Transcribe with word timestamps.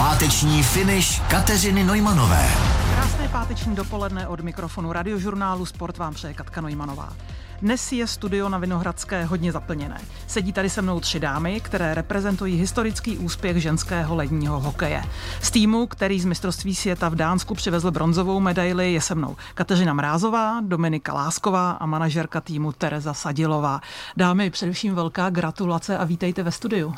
Páteční 0.00 0.62
finish 0.62 1.20
Kateřiny 1.28 1.84
Nojmanové. 1.84 2.48
Krásné 2.94 3.28
páteční 3.28 3.74
dopoledne 3.74 4.28
od 4.28 4.40
mikrofonu 4.40 4.92
radiožurnálu 4.92 5.66
Sport 5.66 5.98
vám 5.98 6.14
přeje 6.14 6.34
Katka 6.34 6.60
Nojmanová. 6.60 7.12
Dnes 7.62 7.92
je 7.92 8.06
studio 8.06 8.48
na 8.48 8.58
Vinohradské 8.58 9.24
hodně 9.24 9.52
zaplněné. 9.52 10.00
Sedí 10.26 10.52
tady 10.52 10.70
se 10.70 10.82
mnou 10.82 11.00
tři 11.00 11.20
dámy, 11.20 11.60
které 11.60 11.94
reprezentují 11.94 12.56
historický 12.56 13.18
úspěch 13.18 13.56
ženského 13.56 14.14
ledního 14.14 14.60
hokeje. 14.60 15.02
Z 15.42 15.50
týmu, 15.50 15.86
který 15.86 16.20
z 16.20 16.24
mistrovství 16.24 16.74
světa 16.74 17.08
v 17.08 17.14
Dánsku 17.14 17.54
přivezl 17.54 17.90
bronzovou 17.90 18.40
medaili, 18.40 18.92
je 18.92 19.00
se 19.00 19.14
mnou 19.14 19.36
Kateřina 19.54 19.92
Mrázová, 19.92 20.60
Dominika 20.60 21.12
Lásková 21.12 21.70
a 21.70 21.86
manažerka 21.86 22.40
týmu 22.40 22.72
Tereza 22.72 23.14
Sadilová. 23.14 23.80
Dámy, 24.16 24.50
především 24.50 24.94
velká 24.94 25.30
gratulace 25.30 25.98
a 25.98 26.04
vítejte 26.04 26.42
ve 26.42 26.52
studiu. 26.52 26.94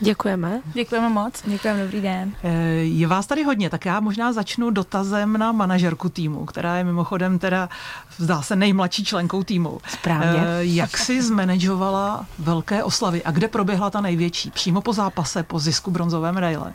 Děkujeme. 0.00 0.60
Děkujeme 0.74 1.08
moc. 1.08 1.42
Děkujeme, 1.46 1.82
dobrý 1.82 2.00
den. 2.00 2.32
Eh, 2.42 2.52
je 2.82 3.06
vás 3.06 3.26
tady 3.26 3.44
hodně, 3.44 3.70
tak 3.70 3.84
já 3.84 4.00
možná 4.00 4.32
začnu 4.32 4.70
dotazem 4.70 5.32
na 5.38 5.52
manažerku 5.52 6.08
týmu, 6.08 6.44
která 6.44 6.76
je 6.76 6.84
mimochodem 6.84 7.38
teda, 7.38 7.68
zdá 8.18 8.42
se, 8.42 8.56
nejmladší 8.56 9.04
členkou 9.04 9.42
týmu. 9.42 9.80
Správně. 9.88 10.40
Eh, 10.40 10.64
jak 10.64 10.96
si 10.96 11.22
zmanežovala 11.22 12.26
velké 12.38 12.84
oslavy 12.84 13.24
a 13.24 13.30
kde 13.30 13.48
proběhla 13.48 13.90
ta 13.90 14.00
největší? 14.00 14.50
Přímo 14.50 14.80
po 14.80 14.92
zápase, 14.92 15.42
po 15.42 15.58
zisku 15.58 15.90
bronzové 15.90 16.32
medaile? 16.32 16.72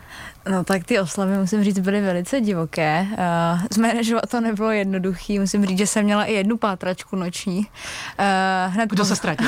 No 0.49 0.63
tak 0.63 0.83
ty 0.83 0.99
oslavy, 0.99 1.37
musím 1.37 1.63
říct, 1.63 1.79
byly 1.79 2.01
velice 2.01 2.41
divoké. 2.41 3.07
Uh, 3.11 3.61
zmanežovat 3.71 4.29
to 4.29 4.41
nebylo 4.41 4.71
jednoduché. 4.71 5.39
Musím 5.39 5.65
říct, 5.65 5.77
že 5.77 5.87
jsem 5.87 6.03
měla 6.03 6.25
i 6.25 6.33
jednu 6.33 6.57
pátračku 6.57 7.15
noční. 7.15 7.57
Uh, 7.57 8.73
hned 8.73 8.89
Kdo 8.89 9.03
po... 9.03 9.07
se 9.07 9.15
ztratil? 9.15 9.47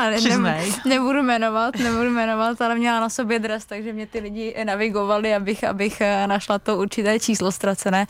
ne, 0.38 0.60
nebudu 0.84 1.22
jmenovat, 1.22 1.76
nebudu 1.76 2.10
jmenovat, 2.10 2.60
ale 2.60 2.74
měla 2.74 3.00
na 3.00 3.08
sobě 3.08 3.38
dres, 3.38 3.66
takže 3.66 3.92
mě 3.92 4.06
ty 4.06 4.18
lidi 4.18 4.64
navigovali, 4.64 5.34
abych, 5.34 5.64
abych 5.64 6.00
eh, 6.00 6.26
našla 6.26 6.58
to 6.58 6.76
určité 6.76 7.20
číslo 7.20 7.52
ztracené. 7.52 8.06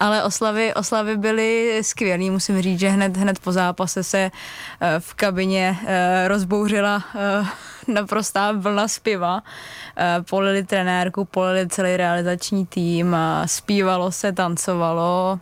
Ale 0.00 0.22
oslavy, 0.22 0.74
oslavy 0.74 1.16
byly 1.16 1.80
skvělé. 1.82 2.30
Musím 2.30 2.62
říct, 2.62 2.80
že 2.80 2.88
hned, 2.88 3.16
hned 3.16 3.38
po 3.38 3.52
zápase 3.52 4.02
se 4.02 4.30
v 4.98 5.14
kabině 5.14 5.78
rozbouřila 6.26 7.04
naprostá 7.92 8.52
vlna 8.52 8.88
zpěva. 8.88 9.42
Polili 10.30 10.64
trenérku, 10.64 11.24
polili 11.24 11.68
celý 11.68 11.96
realizační 11.96 12.66
tým, 12.66 13.16
zpívalo 13.46 14.12
se, 14.12 14.32
tancovalo, 14.32 15.38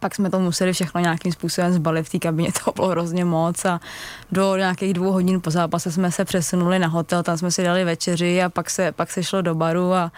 pak 0.00 0.14
jsme 0.14 0.30
to 0.30 0.40
museli 0.40 0.72
všechno 0.72 1.00
nějakým 1.00 1.32
způsobem 1.32 1.72
zbalit 1.72 2.06
v 2.06 2.10
té 2.10 2.18
kabině, 2.18 2.48
to 2.64 2.72
bylo 2.72 2.88
hrozně 2.88 3.24
moc 3.24 3.64
a 3.64 3.80
do 4.32 4.56
nějakých 4.56 4.94
dvou 4.94 5.12
hodin 5.12 5.40
po 5.40 5.50
zápase 5.50 5.92
jsme 5.92 6.12
se 6.12 6.24
přesunuli 6.24 6.78
na 6.78 6.88
hotel, 6.88 7.22
tam 7.22 7.38
jsme 7.38 7.50
si 7.50 7.62
dali 7.64 7.84
večeři 7.84 8.42
a 8.42 8.48
pak 8.48 8.70
se, 8.70 8.92
pak 8.92 9.10
se 9.10 9.22
šlo 9.22 9.42
do 9.42 9.54
baru 9.54 9.94
a, 9.94 10.12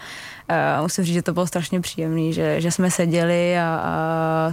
a 0.77 0.81
musím 0.81 1.03
říct, 1.03 1.13
že 1.13 1.21
to 1.21 1.33
bylo 1.33 1.47
strašně 1.47 1.81
příjemné, 1.81 2.33
že, 2.33 2.61
že 2.61 2.71
jsme 2.71 2.91
seděli 2.91 3.59
a, 3.59 3.81
a 3.83 4.51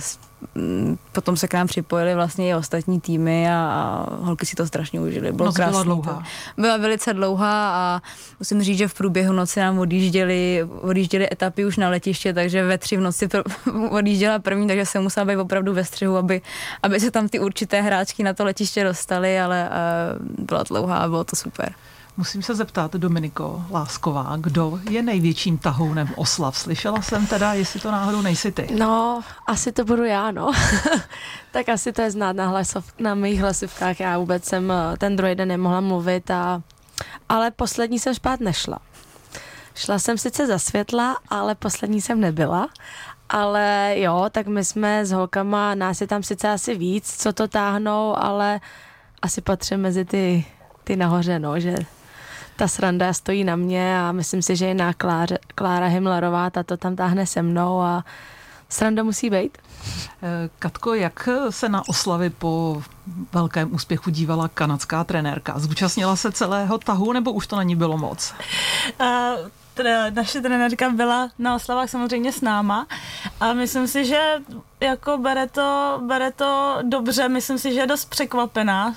potom 1.12 1.36
se 1.36 1.48
k 1.48 1.54
nám 1.54 1.66
připojili 1.66 2.14
vlastně 2.14 2.48
i 2.48 2.54
ostatní 2.54 3.00
týmy 3.00 3.50
a, 3.50 3.54
a 3.54 4.06
holky 4.24 4.46
si 4.46 4.56
to 4.56 4.66
strašně 4.66 5.00
užili. 5.00 5.32
Bylo 5.32 5.46
Noc 5.46 5.56
byla 5.56 5.82
dlouhá. 5.82 6.22
Byla 6.56 6.76
velice 6.76 7.14
dlouhá 7.14 7.70
a 7.74 8.02
musím 8.38 8.62
říct, 8.62 8.78
že 8.78 8.88
v 8.88 8.94
průběhu 8.94 9.32
noci 9.32 9.60
nám 9.60 9.78
odjížděli, 9.78 10.68
odjížděli 10.80 11.28
etapy 11.32 11.64
už 11.64 11.76
na 11.76 11.88
letiště, 11.88 12.34
takže 12.34 12.64
ve 12.64 12.78
tři 12.78 12.96
v 12.96 13.00
noci 13.00 13.26
pr- 13.26 13.88
odjížděla 13.90 14.38
první, 14.38 14.66
takže 14.66 14.86
se 14.86 15.00
musela 15.00 15.26
být 15.26 15.36
opravdu 15.36 15.74
ve 15.74 15.84
střihu, 15.84 16.16
aby, 16.16 16.42
aby 16.82 17.00
se 17.00 17.10
tam 17.10 17.28
ty 17.28 17.40
určité 17.40 17.80
hráčky 17.80 18.22
na 18.22 18.32
to 18.32 18.44
letiště 18.44 18.84
dostaly, 18.84 19.40
ale 19.40 19.70
uh, 19.70 20.46
byla 20.46 20.62
dlouhá 20.62 20.96
a 20.96 21.08
bylo 21.08 21.24
to 21.24 21.36
super. 21.36 21.72
Musím 22.18 22.42
se 22.42 22.54
zeptat, 22.54 22.92
Dominiko 22.92 23.64
Lásková, 23.70 24.36
kdo 24.40 24.80
je 24.90 25.02
největším 25.02 25.58
tahounem 25.58 26.08
oslav? 26.16 26.58
Slyšela 26.58 27.02
jsem 27.02 27.26
teda, 27.26 27.52
jestli 27.52 27.80
to 27.80 27.90
náhodou 27.90 28.22
nejsi 28.22 28.52
ty. 28.52 28.68
No, 28.78 29.20
asi 29.46 29.72
to 29.72 29.84
budu 29.84 30.04
já, 30.04 30.30
no. 30.30 30.52
tak 31.52 31.68
asi 31.68 31.92
to 31.92 32.02
je 32.02 32.10
znát 32.10 32.36
na, 32.36 32.48
hlasov, 32.48 32.92
na 32.98 33.14
mých 33.14 33.40
hlasivkách. 33.40 34.00
Já 34.00 34.18
vůbec 34.18 34.44
jsem 34.44 34.70
eh, 34.70 34.96
ten 34.96 35.16
druhý 35.16 35.34
den 35.34 35.48
nemohla 35.48 35.80
mluvit, 35.80 36.30
a, 36.30 36.62
ale 37.28 37.50
poslední 37.50 37.98
jsem 37.98 38.14
špát 38.14 38.40
nešla. 38.40 38.78
Šla 39.74 39.98
jsem 39.98 40.18
sice 40.18 40.46
za 40.46 40.58
světla, 40.58 41.16
ale 41.28 41.54
poslední 41.54 42.00
jsem 42.00 42.20
nebyla. 42.20 42.68
Ale 43.28 43.94
jo, 43.96 44.26
tak 44.30 44.46
my 44.46 44.64
jsme 44.64 45.06
s 45.06 45.12
holkama, 45.12 45.74
nás 45.74 46.00
je 46.00 46.06
tam 46.06 46.22
sice 46.22 46.48
asi 46.48 46.74
víc, 46.74 47.16
co 47.22 47.32
to 47.32 47.48
táhnou, 47.48 48.14
ale 48.16 48.60
asi 49.22 49.40
patřím 49.40 49.80
mezi 49.80 50.04
ty, 50.04 50.46
ty 50.84 50.96
nahoře, 50.96 51.38
no, 51.38 51.60
že 51.60 51.76
ta 52.58 52.68
sranda 52.68 53.12
stojí 53.12 53.44
na 53.44 53.56
mě 53.56 54.00
a 54.00 54.12
myslím 54.12 54.42
si, 54.42 54.56
že 54.56 54.66
jiná 54.66 54.92
Klára, 54.92 55.36
Klára 55.54 55.86
Himlerová, 55.86 56.50
ta 56.50 56.62
to 56.62 56.76
tam 56.76 56.96
táhne 56.96 57.26
se 57.26 57.42
mnou 57.42 57.80
a 57.80 58.04
sranda 58.68 59.02
musí 59.02 59.30
být. 59.30 59.58
Eh, 60.22 60.50
Katko, 60.58 60.94
jak 60.94 61.28
se 61.50 61.68
na 61.68 61.88
oslavy 61.88 62.30
po 62.30 62.82
velkém 63.32 63.74
úspěchu 63.74 64.10
dívala 64.10 64.48
kanadská 64.48 65.04
trenérka? 65.04 65.58
Zúčastnila 65.58 66.16
se 66.16 66.32
celého 66.32 66.78
tahu 66.78 67.12
nebo 67.12 67.32
už 67.32 67.46
to 67.46 67.56
na 67.56 67.62
ní 67.62 67.76
bylo 67.76 67.98
moc? 67.98 68.34
Uh, 69.00 69.06
teda 69.74 70.10
naše 70.10 70.40
trenérka 70.40 70.90
byla 70.90 71.30
na 71.38 71.54
oslavách 71.54 71.90
samozřejmě 71.90 72.32
s 72.32 72.40
náma 72.40 72.86
a 73.40 73.52
myslím 73.52 73.88
si, 73.88 74.04
že 74.04 74.20
jako 74.80 75.18
bere 75.18 75.46
to, 75.46 76.00
bere 76.06 76.32
to 76.32 76.78
dobře, 76.82 77.28
myslím 77.28 77.58
si, 77.58 77.74
že 77.74 77.80
je 77.80 77.86
dost 77.86 78.04
překvapená, 78.04 78.94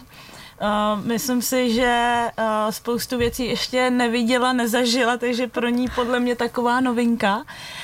Uh, 0.61 1.05
myslím 1.05 1.41
si, 1.41 1.73
že 1.73 2.21
uh, 2.39 2.45
spoustu 2.69 3.17
věcí 3.17 3.45
ještě 3.45 3.89
neviděla, 3.89 4.53
nezažila, 4.53 5.17
takže 5.17 5.47
pro 5.47 5.69
ní 5.69 5.87
podle 5.95 6.19
mě 6.19 6.35
taková 6.35 6.79
novinka. 6.79 7.43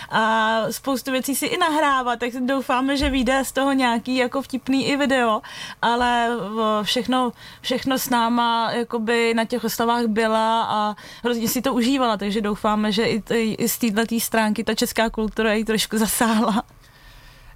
A 0.10 0.62
spoustu 0.72 1.12
věcí 1.12 1.36
si 1.36 1.46
i 1.46 1.58
nahrává, 1.58 2.16
tak 2.16 2.32
doufáme, 2.34 2.98
že 2.98 3.10
vyjde 3.10 3.46
z 3.46 3.52
toho 3.52 3.74
nějaký 3.74 4.16
jako 4.16 4.42
vtipný 4.42 4.88
i 4.88 4.98
video, 4.98 5.42
ale 5.82 6.30
uh, 6.30 6.60
všechno, 6.84 7.32
všechno 7.62 7.98
s 7.98 8.10
náma 8.10 8.72
jakoby 8.72 9.34
na 9.34 9.46
těch 9.46 9.64
oslavách 9.64 10.06
byla 10.06 10.64
a 10.64 10.96
hrozně 11.24 11.48
si 11.48 11.62
to 11.62 11.74
užívala, 11.74 12.18
takže 12.18 12.42
doufáme, 12.42 12.92
že 12.92 13.04
i, 13.04 13.24
i 13.54 13.70
z 13.70 13.78
této 13.78 14.20
stránky 14.20 14.64
ta 14.64 14.74
česká 14.76 15.10
kultura 15.10 15.54
ji 15.54 15.66
trošku 15.66 15.98
zasáhla. 15.98 16.64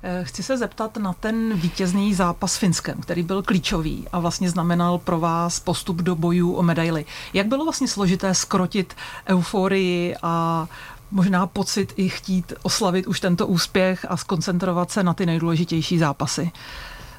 Eh, 0.03 0.23
chci 0.23 0.44
se 0.44 0.57
zeptat 0.57 0.97
na 0.97 1.13
ten 1.13 1.53
vítězný 1.53 2.13
zápas 2.13 2.53
s 2.53 2.57
Finskem, 2.57 3.01
který 3.01 3.23
byl 3.23 3.44
klíčový 3.44 4.07
a 4.12 4.19
vlastně 4.19 4.50
znamenal 4.50 4.97
pro 4.97 5.19
vás 5.19 5.59
postup 5.59 5.97
do 5.97 6.16
bojů 6.16 6.53
o 6.53 6.63
medaily. 6.63 7.06
Jak 7.34 7.47
bylo 7.47 7.63
vlastně 7.63 7.88
složité 7.88 8.34
skrotit 8.34 8.95
euforii 9.28 10.16
a 10.23 10.67
možná 11.12 11.47
pocit 11.47 11.94
i 11.95 12.09
chtít 12.09 12.53
oslavit 12.63 13.07
už 13.07 13.19
tento 13.19 13.47
úspěch 13.47 14.06
a 14.09 14.17
skoncentrovat 14.17 14.91
se 14.91 15.03
na 15.03 15.13
ty 15.13 15.25
nejdůležitější 15.25 15.97
zápasy? 15.97 16.51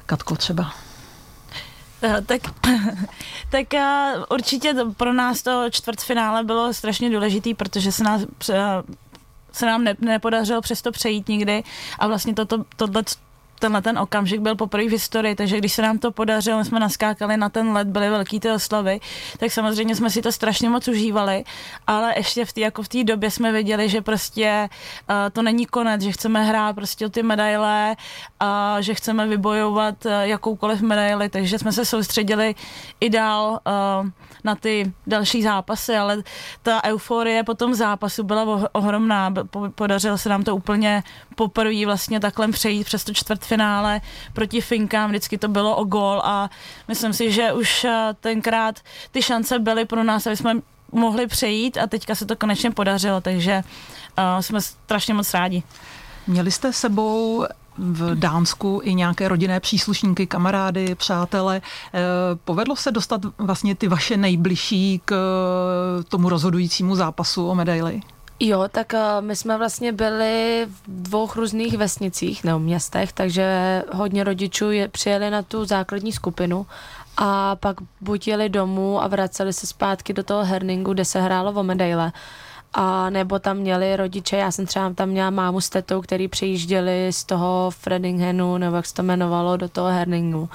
Katko 0.05 0.35
třeba. 0.35 0.73
Eh, 2.01 2.21
tak, 2.21 2.41
tak 3.49 3.73
eh, 3.73 4.13
určitě 4.29 4.75
pro 4.97 5.13
nás 5.13 5.41
to 5.41 5.69
čtvrtfinále 5.69 6.43
bylo 6.43 6.73
strašně 6.73 7.09
důležitý, 7.09 7.53
protože 7.53 7.91
se 7.91 8.03
nás 8.03 8.21
se 9.53 9.65
nám 9.65 9.83
ne, 9.83 9.95
nepodařilo 9.99 10.61
přesto 10.61 10.91
přejít 10.91 11.27
nikdy. 11.27 11.63
A 11.99 12.07
vlastně 12.07 12.33
toto, 12.33 12.65
tohle 12.75 13.03
tenhle 13.63 13.81
ten 13.81 13.99
okamžik 13.99 14.41
byl 14.41 14.55
poprvé 14.55 14.83
v 14.87 14.91
historii, 14.91 15.35
takže 15.35 15.57
když 15.57 15.73
se 15.73 15.81
nám 15.81 15.97
to 15.99 16.11
podařilo, 16.11 16.65
jsme 16.65 16.79
naskákali 16.79 17.37
na 17.37 17.49
ten 17.49 17.71
let, 17.71 17.87
byly 17.87 18.09
velký 18.09 18.39
ty 18.39 18.51
oslavy, 18.51 18.99
tak 19.37 19.51
samozřejmě 19.51 19.95
jsme 19.95 20.09
si 20.09 20.21
to 20.21 20.31
strašně 20.31 20.69
moc 20.69 20.87
užívali, 20.87 21.43
ale 21.87 22.13
ještě 22.17 22.45
v 22.45 22.53
té 22.53 22.61
jako 22.61 22.83
v 22.83 22.87
té 22.87 23.03
době 23.03 23.31
jsme 23.31 23.51
viděli, 23.51 23.89
že 23.89 24.01
prostě 24.01 24.69
uh, 24.69 25.15
to 25.31 25.41
není 25.41 25.65
konec, 25.65 26.01
že 26.01 26.11
chceme 26.11 26.43
hrát 26.43 26.75
prostě 26.75 27.05
o 27.05 27.09
ty 27.09 27.23
medaile 27.23 27.95
a 28.39 28.81
že 28.81 28.93
chceme 28.93 29.27
vybojovat 29.27 30.05
uh, 30.05 30.11
jakoukoliv 30.11 30.81
medaili, 30.81 31.29
takže 31.29 31.59
jsme 31.59 31.71
se 31.71 31.85
soustředili 31.85 32.55
i 32.99 33.09
dál 33.09 33.59
uh, 34.03 34.09
na 34.43 34.55
ty 34.55 34.93
další 35.07 35.43
zápasy, 35.43 35.95
ale 35.95 36.23
ta 36.61 36.83
euforie 36.83 37.43
po 37.43 37.53
tom 37.53 37.75
zápasu 37.75 38.23
byla 38.23 38.69
ohromná, 38.71 39.33
podařilo 39.75 40.17
se 40.17 40.29
nám 40.29 40.43
to 40.43 40.55
úplně 40.55 41.03
poprvé 41.35 41.85
vlastně 41.85 42.19
takhle 42.19 42.47
přejít 42.47 42.83
přes 42.83 43.03
to 43.03 43.13
čtvrtfinále 43.13 44.01
proti 44.33 44.61
Finkám, 44.61 45.09
vždycky 45.09 45.37
to 45.37 45.47
bylo 45.47 45.75
o 45.75 45.83
gol 45.83 46.21
a 46.23 46.49
myslím 46.87 47.13
si, 47.13 47.31
že 47.31 47.53
už 47.53 47.83
eh, 47.83 48.09
tenkrát 48.19 48.79
ty 49.11 49.21
šance 49.21 49.59
byly 49.59 49.85
pro 49.85 50.03
nás, 50.03 50.27
aby 50.27 50.37
jsme 50.37 50.53
mohli 50.93 51.27
přejít 51.27 51.77
a 51.77 51.87
teďka 51.87 52.15
se 52.15 52.25
to 52.25 52.35
konečně 52.35 52.71
podařilo, 52.71 53.21
takže 53.21 53.63
uh, 54.17 54.39
jsme 54.39 54.61
strašně 54.61 55.13
moc 55.13 55.33
rádi. 55.33 55.63
Měli 56.27 56.51
jste 56.51 56.73
sebou 56.73 57.45
v 57.77 58.15
Dánsku 58.15 58.81
i 58.83 58.93
nějaké 58.95 59.27
rodinné 59.27 59.59
příslušníky, 59.59 60.27
kamarády, 60.27 60.95
přátele. 60.95 61.61
Eh, 61.93 61.99
povedlo 62.43 62.75
se 62.75 62.91
dostat 62.91 63.21
vlastně 63.37 63.75
ty 63.75 63.87
vaše 63.87 64.17
nejbližší 64.17 65.01
k 65.05 65.15
tomu 66.07 66.29
rozhodujícímu 66.29 66.95
zápasu 66.95 67.47
o 67.47 67.55
medaily? 67.55 68.01
Jo, 68.39 68.65
tak 68.71 68.93
uh, 68.93 69.25
my 69.25 69.35
jsme 69.35 69.57
vlastně 69.57 69.91
byli 69.91 70.67
v 70.69 70.81
dvou 70.87 71.29
různých 71.35 71.77
vesnicích 71.77 72.43
nebo 72.43 72.59
městech, 72.59 73.13
takže 73.13 73.83
hodně 73.93 74.23
rodičů 74.23 74.71
je, 74.71 74.87
přijeli 74.87 75.29
na 75.29 75.41
tu 75.41 75.65
základní 75.65 76.11
skupinu 76.11 76.65
a 77.17 77.55
pak 77.55 77.77
buď 78.01 78.27
jeli 78.27 78.49
domů 78.49 79.03
a 79.03 79.07
vraceli 79.07 79.53
se 79.53 79.67
zpátky 79.67 80.13
do 80.13 80.23
toho 80.23 80.43
herningu, 80.43 80.93
kde 80.93 81.05
se 81.05 81.21
hrálo 81.21 81.51
o 81.51 81.63
medaile. 81.63 82.11
A 82.73 83.09
nebo 83.09 83.39
tam 83.39 83.57
měli 83.57 83.95
rodiče, 83.95 84.37
já 84.37 84.51
jsem 84.51 84.65
třeba 84.65 84.93
tam 84.93 85.09
měla 85.09 85.29
mámu 85.29 85.61
s 85.61 85.69
tetou, 85.69 86.01
který 86.01 86.27
přijížděli 86.27 87.07
z 87.11 87.23
toho 87.23 87.71
Fredinghenu, 87.71 88.57
nebo 88.57 88.75
jak 88.75 88.85
se 88.85 88.93
to 88.93 89.01
jmenovalo, 89.01 89.57
do 89.57 89.69
toho 89.69 89.87
Herningu 89.87 90.49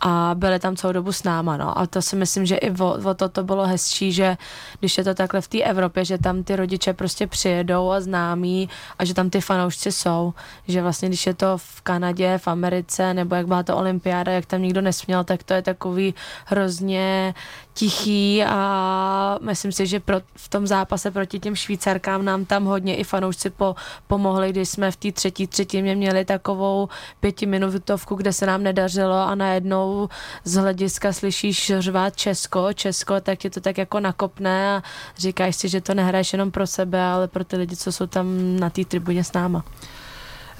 a 0.00 0.30
byli 0.34 0.58
tam 0.58 0.76
celou 0.76 0.92
dobu 0.92 1.12
s 1.12 1.22
náma, 1.22 1.56
no. 1.56 1.78
A 1.78 1.86
to 1.86 2.02
si 2.02 2.16
myslím, 2.16 2.46
že 2.46 2.56
i 2.56 2.70
o, 2.70 3.10
o 3.10 3.14
to 3.14 3.28
to 3.28 3.44
bylo 3.44 3.66
hezčí, 3.66 4.12
že 4.12 4.36
když 4.80 4.98
je 4.98 5.04
to 5.04 5.14
takhle 5.14 5.40
v 5.40 5.48
té 5.48 5.58
Evropě, 5.62 6.04
že 6.04 6.18
tam 6.18 6.42
ty 6.42 6.56
rodiče 6.56 6.92
prostě 6.92 7.26
přijedou 7.26 7.90
a 7.90 8.00
známí 8.00 8.68
a 8.98 9.04
že 9.04 9.14
tam 9.14 9.30
ty 9.30 9.40
fanoušci 9.40 9.92
jsou, 9.92 10.34
že 10.68 10.82
vlastně 10.82 11.08
když 11.08 11.26
je 11.26 11.34
to 11.34 11.58
v 11.58 11.80
Kanadě, 11.82 12.38
v 12.38 12.48
Americe, 12.48 13.14
nebo 13.14 13.34
jak 13.34 13.46
byla 13.46 13.62
to 13.62 13.76
olympiáda, 13.76 14.32
jak 14.32 14.46
tam 14.46 14.62
nikdo 14.62 14.80
nesměl, 14.80 15.24
tak 15.24 15.42
to 15.42 15.54
je 15.54 15.62
takový 15.62 16.14
hrozně 16.46 17.34
tichý 17.74 18.44
a 18.44 19.38
myslím 19.42 19.72
si, 19.72 19.86
že 19.86 20.00
pro, 20.00 20.20
v 20.36 20.48
tom 20.48 20.66
zápase 20.66 21.10
proti 21.10 21.38
těm 21.38 21.56
Švýcarkám 21.56 22.24
nám 22.24 22.44
tam 22.44 22.64
hodně 22.64 22.96
i 22.96 23.04
fanoušci 23.04 23.50
po, 23.50 23.74
pomohli, 24.06 24.50
když 24.50 24.68
jsme 24.68 24.90
v 24.90 24.96
té 24.96 25.12
třetí 25.12 25.46
třetině 25.46 25.96
měli 25.96 26.24
takovou 26.24 26.88
pětiminutovku, 27.20 28.14
kde 28.14 28.32
se 28.32 28.46
nám 28.46 28.62
nedařilo 28.62 29.16
a 29.16 29.34
najednou 29.34 30.08
z 30.44 30.54
hlediska 30.54 31.12
slyšíš 31.12 31.72
řvát 31.78 32.16
Česko, 32.16 32.72
Česko, 32.72 33.20
tak 33.20 33.44
je 33.44 33.50
to 33.50 33.60
tak 33.60 33.78
jako 33.78 34.00
nakopné 34.00 34.76
a 34.76 34.82
říkáš 35.18 35.56
si, 35.56 35.68
že 35.68 35.80
to 35.80 35.94
nehraješ 35.94 36.32
jenom 36.32 36.50
pro 36.50 36.66
sebe, 36.66 37.02
ale 37.02 37.28
pro 37.28 37.44
ty 37.44 37.56
lidi, 37.56 37.76
co 37.76 37.92
jsou 37.92 38.06
tam 38.06 38.26
na 38.60 38.70
té 38.70 38.84
tribuně 38.84 39.24
s 39.24 39.32
náma. 39.32 39.64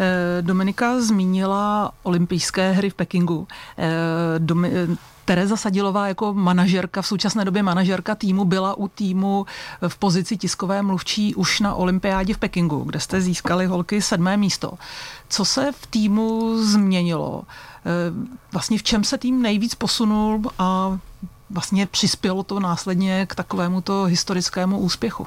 Eh, 0.00 0.42
Dominika 0.42 1.00
zmínila 1.00 1.92
olympijské 2.02 2.72
hry 2.72 2.90
v 2.90 2.94
Pekingu. 2.94 3.48
Tereza 5.24 5.56
Sadilová 5.56 6.08
jako 6.08 6.34
manažerka, 6.34 7.02
v 7.02 7.06
současné 7.06 7.44
době 7.44 7.62
manažerka 7.62 8.14
týmu, 8.14 8.44
byla 8.44 8.74
u 8.74 8.88
týmu 8.88 9.46
v 9.88 9.98
pozici 9.98 10.36
tiskové 10.36 10.82
mluvčí 10.82 11.34
už 11.34 11.60
na 11.60 11.74
olympiádě 11.74 12.34
v 12.34 12.38
Pekingu, 12.38 12.84
kde 12.84 13.00
jste 13.00 13.20
získali 13.20 13.66
holky 13.66 14.02
sedmé 14.02 14.36
místo. 14.36 14.72
Co 15.28 15.44
se 15.44 15.72
v 15.72 15.86
týmu 15.86 16.56
změnilo? 16.62 17.42
Eh, 17.86 17.90
vlastně 18.52 18.78
v 18.78 18.82
čem 18.82 19.04
se 19.04 19.18
tým 19.18 19.42
nejvíc 19.42 19.74
posunul 19.74 20.42
a 20.58 20.98
vlastně 21.50 21.86
přispělo 21.86 22.42
to 22.42 22.60
následně 22.60 23.26
k 23.26 23.34
takovému 23.34 23.80
to 23.80 24.04
historickému 24.04 24.78
úspěchu? 24.78 25.26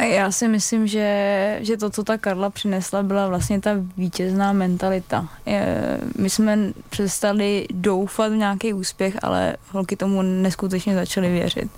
Já 0.00 0.32
si 0.32 0.48
myslím, 0.48 0.86
že, 0.86 1.58
že 1.60 1.76
to, 1.76 1.90
co 1.90 2.04
ta 2.04 2.18
Karla 2.18 2.50
přinesla, 2.50 3.02
byla 3.02 3.28
vlastně 3.28 3.60
ta 3.60 3.70
vítězná 3.96 4.52
mentalita. 4.52 5.28
Je, 5.46 5.98
my 6.18 6.30
jsme 6.30 6.58
přestali 6.90 7.66
doufat 7.70 8.32
v 8.32 8.36
nějaký 8.36 8.72
úspěch, 8.72 9.16
ale 9.22 9.56
holky 9.70 9.96
tomu 9.96 10.22
neskutečně 10.22 10.94
začaly 10.94 11.32
věřit. 11.32 11.70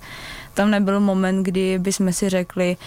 Tam 0.53 0.71
nebyl 0.71 0.99
moment, 0.99 1.43
kdy 1.43 1.79
bychom 1.79 2.13
si 2.13 2.29
řekli, 2.29 2.77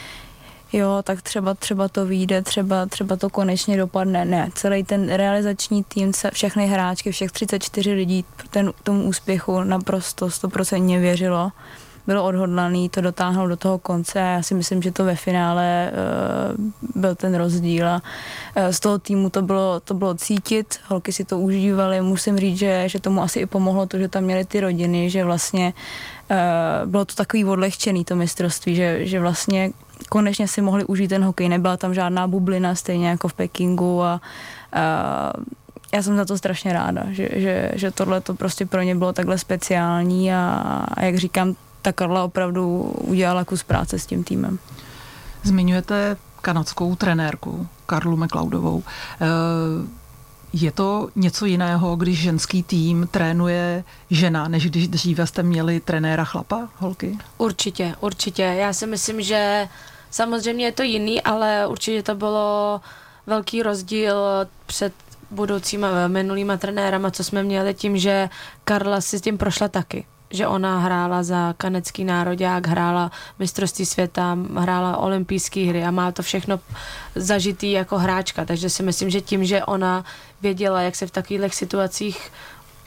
jo, 0.73 1.03
tak 1.03 1.23
třeba, 1.23 1.55
třeba 1.55 1.89
to 1.89 2.07
vyjde, 2.07 2.43
třeba, 2.43 2.87
třeba 2.87 3.17
to 3.17 3.31
konečně 3.31 3.77
dopadne. 3.77 4.25
Ne, 4.25 4.49
celý 4.55 4.85
ten 4.85 5.13
realizační 5.13 5.85
tým, 5.85 6.13
všechny 6.33 6.67
hráčky, 6.67 7.13
všech 7.13 7.33
34 7.33 7.93
lidí 7.93 8.25
ten, 8.51 8.73
tomu 8.83 9.05
úspěchu 9.05 9.61
naprosto 9.61 10.31
stoprocentně 10.31 10.99
věřilo 10.99 11.53
bylo 12.09 12.25
odhodlaný 12.25 12.89
to 12.89 13.01
dotáhnout 13.01 13.49
do 13.49 13.57
toho 13.57 13.79
konce 13.79 14.21
a 14.21 14.25
já 14.25 14.43
si 14.43 14.55
myslím, 14.55 14.83
že 14.83 14.93
to 14.93 15.05
ve 15.05 15.17
finále 15.17 15.93
uh, 15.93 17.01
byl 17.03 17.15
ten 17.15 17.35
rozdíl 17.35 17.89
a 17.89 18.01
uh, 18.57 18.73
z 18.73 18.81
toho 18.81 18.99
týmu 18.99 19.31
to 19.31 19.43
bylo, 19.43 19.81
to 19.81 19.95
bylo 19.95 20.15
cítit, 20.15 20.81
holky 20.89 21.13
si 21.13 21.25
to 21.25 21.39
užívaly, 21.39 22.01
musím 22.01 22.39
říct, 22.39 22.59
že, 22.59 22.89
že 22.89 23.01
tomu 23.01 23.23
asi 23.23 23.41
i 23.41 23.47
pomohlo 23.47 23.87
to, 23.87 23.99
že 23.99 24.09
tam 24.09 24.25
měly 24.25 24.45
ty 24.45 24.61
rodiny, 24.61 25.11
že 25.11 25.25
vlastně 25.25 25.73
uh, 26.31 26.89
bylo 26.89 27.05
to 27.05 27.15
takový 27.15 27.45
odlehčený 27.45 28.05
to 28.05 28.17
mistrovství, 28.17 28.75
že, 28.75 29.07
že 29.07 29.21
vlastně 29.21 29.71
konečně 30.09 30.49
si 30.49 30.63
mohli 30.65 30.85
užít 30.85 31.11
ten 31.13 31.25
hokej, 31.25 31.49
nebyla 31.49 31.77
tam 31.77 31.95
žádná 31.95 32.27
bublina, 32.27 32.75
stejně 32.75 33.09
jako 33.09 33.29
v 33.29 33.35
Pekingu 33.35 34.03
a 34.03 34.21
uh, 35.37 35.45
já 35.95 36.03
jsem 36.03 36.17
za 36.17 36.25
to 36.25 36.39
strašně 36.39 36.73
ráda, 36.73 37.05
že, 37.11 37.29
že, 37.33 37.73
že 37.75 37.91
tohle 37.91 38.21
to 38.21 38.35
prostě 38.35 38.67
pro 38.67 38.83
ně 38.83 38.95
bylo 38.95 39.13
takhle 39.13 39.39
speciální 39.39 40.33
a, 40.33 40.41
a 40.97 41.05
jak 41.05 41.17
říkám, 41.17 41.55
ta 41.89 41.93
Karla 41.93 42.25
opravdu 42.25 42.81
udělala 43.01 43.45
kus 43.45 43.63
práce 43.63 43.99
s 43.99 44.07
tím 44.07 44.25
týmem. 44.25 44.59
Zmiňujete 45.43 46.17
kanadskou 46.41 46.95
trenérku 46.97 47.69
Karlu 47.87 48.17
McLeodovou. 48.17 48.83
Eh, 49.21 49.27
je 50.53 50.73
to 50.73 51.09
něco 51.17 51.47
jiného, 51.47 51.97
když 51.97 52.19
ženský 52.21 52.63
tým 52.63 53.09
trénuje 53.11 53.85
žena, 54.11 54.49
než 54.49 54.71
když 54.71 54.89
dříve 54.89 55.27
jste 55.27 55.43
měli 55.43 55.81
trenéra 55.81 56.25
chlapa, 56.25 56.69
holky? 56.77 57.19
Určitě, 57.39 57.95
určitě. 58.01 58.43
Já 58.43 58.73
si 58.73 58.87
myslím, 58.87 59.23
že 59.23 59.69
samozřejmě 60.11 60.65
je 60.65 60.73
to 60.73 60.83
jiný, 60.83 61.23
ale 61.23 61.67
určitě 61.67 62.03
to 62.03 62.15
bylo 62.15 62.81
velký 63.27 63.63
rozdíl 63.63 64.17
před 64.67 64.93
budoucíma 65.31 66.09
minulýma 66.09 66.57
trenérama, 66.57 67.11
co 67.11 67.25
jsme 67.25 67.43
měli 67.43 67.75
tím, 67.75 67.99
že 67.99 68.29
Karla 68.65 69.01
si 69.01 69.19
s 69.19 69.23
tím 69.23 69.39
prošla 69.39 69.69
taky 69.69 70.07
že 70.31 70.47
ona 70.47 70.79
hrála 70.79 71.23
za 71.23 71.55
kanadský 71.57 72.05
národák, 72.05 72.67
hrála 72.67 73.11
mistrovství 73.39 73.87
světa, 73.87 74.39
hrála 74.57 74.97
olympijské 74.97 75.61
hry 75.61 75.85
a 75.85 75.91
má 75.91 76.13
to 76.13 76.23
všechno 76.23 76.61
zažitý 77.15 77.73
jako 77.73 77.99
hráčka, 77.99 78.45
takže 78.45 78.71
si 78.71 78.83
myslím, 78.83 79.11
že 79.11 79.21
tím, 79.21 79.45
že 79.45 79.65
ona 79.65 80.05
věděla, 80.43 80.83
jak 80.83 80.97
se 80.97 81.07
v 81.07 81.11
takových 81.11 81.55
situacích 81.55 82.31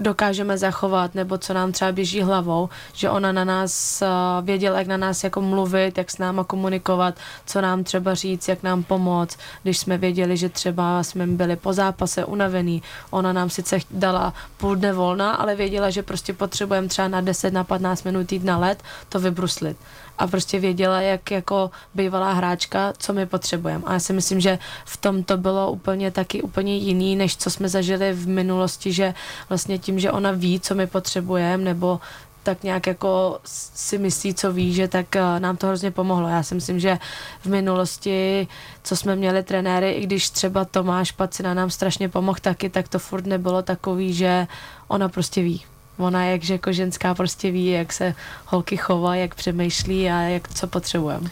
dokážeme 0.01 0.57
zachovat, 0.57 1.15
nebo 1.15 1.37
co 1.37 1.53
nám 1.53 1.71
třeba 1.71 1.91
běží 1.91 2.21
hlavou, 2.21 2.69
že 2.93 3.09
ona 3.09 3.31
na 3.31 3.43
nás 3.43 4.01
uh, 4.01 4.45
věděla, 4.45 4.79
jak 4.79 4.87
na 4.87 4.97
nás 4.97 5.23
jako 5.23 5.41
mluvit, 5.41 5.97
jak 5.97 6.11
s 6.11 6.17
náma 6.17 6.43
komunikovat, 6.43 7.15
co 7.45 7.61
nám 7.61 7.83
třeba 7.83 8.13
říct, 8.13 8.47
jak 8.47 8.63
nám 8.63 8.83
pomoct, 8.83 9.37
když 9.63 9.77
jsme 9.77 9.97
věděli, 9.97 10.37
že 10.37 10.49
třeba 10.49 11.03
jsme 11.03 11.27
byli 11.27 11.55
po 11.55 11.73
zápase 11.73 12.25
unavený, 12.25 12.83
ona 13.09 13.33
nám 13.33 13.49
sice 13.49 13.79
dala 13.91 14.33
půl 14.57 14.75
dne 14.75 14.93
volna, 14.93 15.31
ale 15.31 15.55
věděla, 15.55 15.89
že 15.89 16.03
prostě 16.03 16.33
potřebujeme 16.33 16.87
třeba 16.87 17.07
na 17.07 17.21
10, 17.21 17.53
na 17.53 17.63
15 17.63 18.03
minut 18.03 18.31
jít 18.31 18.43
na 18.43 18.57
let, 18.57 18.83
to 19.09 19.19
vybruslit 19.19 19.77
a 20.17 20.27
prostě 20.27 20.59
věděla, 20.59 21.01
jak 21.01 21.31
jako 21.31 21.71
bývalá 21.95 22.33
hráčka, 22.33 22.93
co 22.97 23.13
my 23.13 23.25
potřebujeme. 23.25 23.83
A 23.85 23.93
já 23.93 23.99
si 23.99 24.13
myslím, 24.13 24.39
že 24.39 24.59
v 24.85 24.97
tom 24.97 25.23
to 25.23 25.37
bylo 25.37 25.71
úplně 25.71 26.11
taky 26.11 26.41
úplně 26.41 26.77
jiný, 26.77 27.15
než 27.15 27.37
co 27.37 27.49
jsme 27.49 27.69
zažili 27.69 28.13
v 28.13 28.27
minulosti, 28.27 28.93
že 28.93 29.13
vlastně 29.49 29.77
tím, 29.77 29.99
že 29.99 30.11
ona 30.11 30.31
ví, 30.31 30.59
co 30.59 30.75
my 30.75 30.87
potřebujeme, 30.87 31.63
nebo 31.63 31.99
tak 32.43 32.63
nějak 32.63 32.87
jako 32.87 33.39
si 33.43 33.97
myslí, 33.97 34.33
co 34.33 34.51
ví, 34.53 34.73
že 34.73 34.87
tak 34.87 35.15
eh, 35.15 35.39
nám 35.39 35.57
to 35.57 35.67
hrozně 35.67 35.91
pomohlo. 35.91 36.27
Já 36.27 36.43
si 36.43 36.55
myslím, 36.55 36.79
že 36.79 36.99
v 37.41 37.45
minulosti, 37.45 38.47
co 38.83 38.95
jsme 38.95 39.15
měli 39.15 39.43
trenéry, 39.43 39.91
i 39.91 40.03
když 40.03 40.29
třeba 40.29 40.65
Tomáš 40.65 41.11
Pacina 41.11 41.53
nám 41.53 41.69
strašně 41.69 42.09
pomohl 42.09 42.39
taky, 42.41 42.69
tak 42.69 42.87
to 42.87 42.99
furt 42.99 43.25
nebylo 43.25 43.61
takový, 43.61 44.13
že 44.13 44.47
ona 44.87 45.09
prostě 45.09 45.41
ví. 45.41 45.63
Ona 46.01 46.25
jak 46.25 46.49
jako 46.49 46.71
ženská 46.71 47.15
prostě 47.15 47.51
ví, 47.51 47.65
jak 47.65 47.93
se 47.93 48.15
holky 48.45 48.77
chová, 48.77 49.15
jak 49.15 49.35
přemýšlí 49.35 50.09
a 50.09 50.19
jak 50.21 50.53
co 50.53 50.67
potřebujeme. 50.67 51.29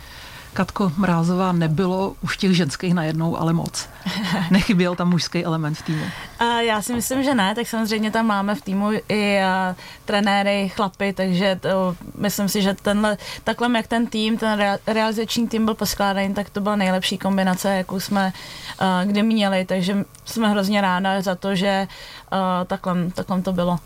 Katko 0.53 0.91
Mrázová 0.97 1.51
nebylo 1.51 2.15
už 2.21 2.37
těch 2.37 2.55
ženských 2.55 2.93
najednou, 2.93 3.37
ale 3.37 3.53
moc. 3.53 3.89
Nechyběl 4.51 4.95
tam 4.95 5.09
mužský 5.09 5.45
element 5.45 5.77
v 5.77 5.81
týmu. 5.81 6.03
A 6.39 6.45
já 6.45 6.81
si 6.81 6.93
myslím, 6.93 7.23
že 7.23 7.35
ne, 7.35 7.55
tak 7.55 7.67
samozřejmě 7.67 8.11
tam 8.11 8.25
máme 8.25 8.55
v 8.55 8.61
týmu 8.61 8.89
i 9.09 9.41
a, 9.41 9.75
trenéry, 10.05 10.69
chlapy, 10.75 11.13
takže 11.13 11.59
to, 11.61 11.95
myslím 12.17 12.49
si, 12.49 12.61
že 12.61 12.73
tenhle, 12.73 13.17
takhle 13.43 13.69
jak 13.77 13.87
ten 13.87 14.07
tým, 14.07 14.37
ten 14.37 14.77
realizační 14.87 15.47
tým 15.47 15.65
byl 15.65 15.73
poskládaný, 15.73 16.33
tak 16.33 16.49
to 16.49 16.61
byla 16.61 16.75
nejlepší 16.75 17.17
kombinace, 17.17 17.69
jakou 17.69 17.99
jsme 17.99 18.33
a, 18.79 19.03
kdy 19.03 19.23
měli, 19.23 19.65
takže 19.65 20.05
jsme 20.25 20.49
hrozně 20.49 20.81
ráda 20.81 21.21
za 21.21 21.35
to, 21.35 21.55
že 21.55 21.87
a, 22.31 22.65
takhle, 22.65 22.95
takhle 23.13 23.41
to 23.41 23.53
bylo. 23.53 23.79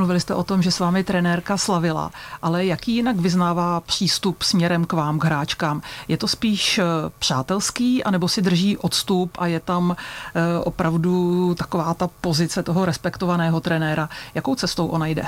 Mluvili 0.00 0.20
jste 0.20 0.34
o 0.34 0.44
tom, 0.44 0.62
že 0.62 0.70
s 0.70 0.78
vámi 0.78 1.04
trenérka 1.04 1.56
slavila, 1.56 2.10
ale 2.42 2.64
jaký 2.64 2.94
jinak 2.94 3.16
vyznává 3.16 3.80
přístup 3.80 4.42
směrem 4.42 4.84
k 4.84 4.92
vám, 4.92 5.18
k 5.18 5.24
hráčkám? 5.24 5.82
Je 6.08 6.16
to 6.16 6.28
spíš 6.28 6.78
eh, 6.78 6.84
přátelský, 7.18 8.04
anebo 8.04 8.28
si 8.28 8.42
drží 8.42 8.76
odstup 8.76 9.36
a 9.38 9.46
je 9.46 9.60
tam 9.60 9.96
eh, 9.96 10.64
opravdu 10.64 11.54
taková 11.54 11.94
ta 11.94 12.08
pozice 12.20 12.62
toho 12.62 12.84
respektovaného 12.84 13.60
trenéra? 13.60 14.08
Jakou 14.34 14.54
cestou 14.54 14.86
ona 14.86 15.06
jde? 15.06 15.26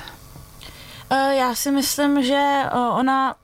Eh, 1.10 1.34
já 1.34 1.54
si 1.54 1.70
myslím, 1.70 2.22
že 2.22 2.62
ona 2.72 3.34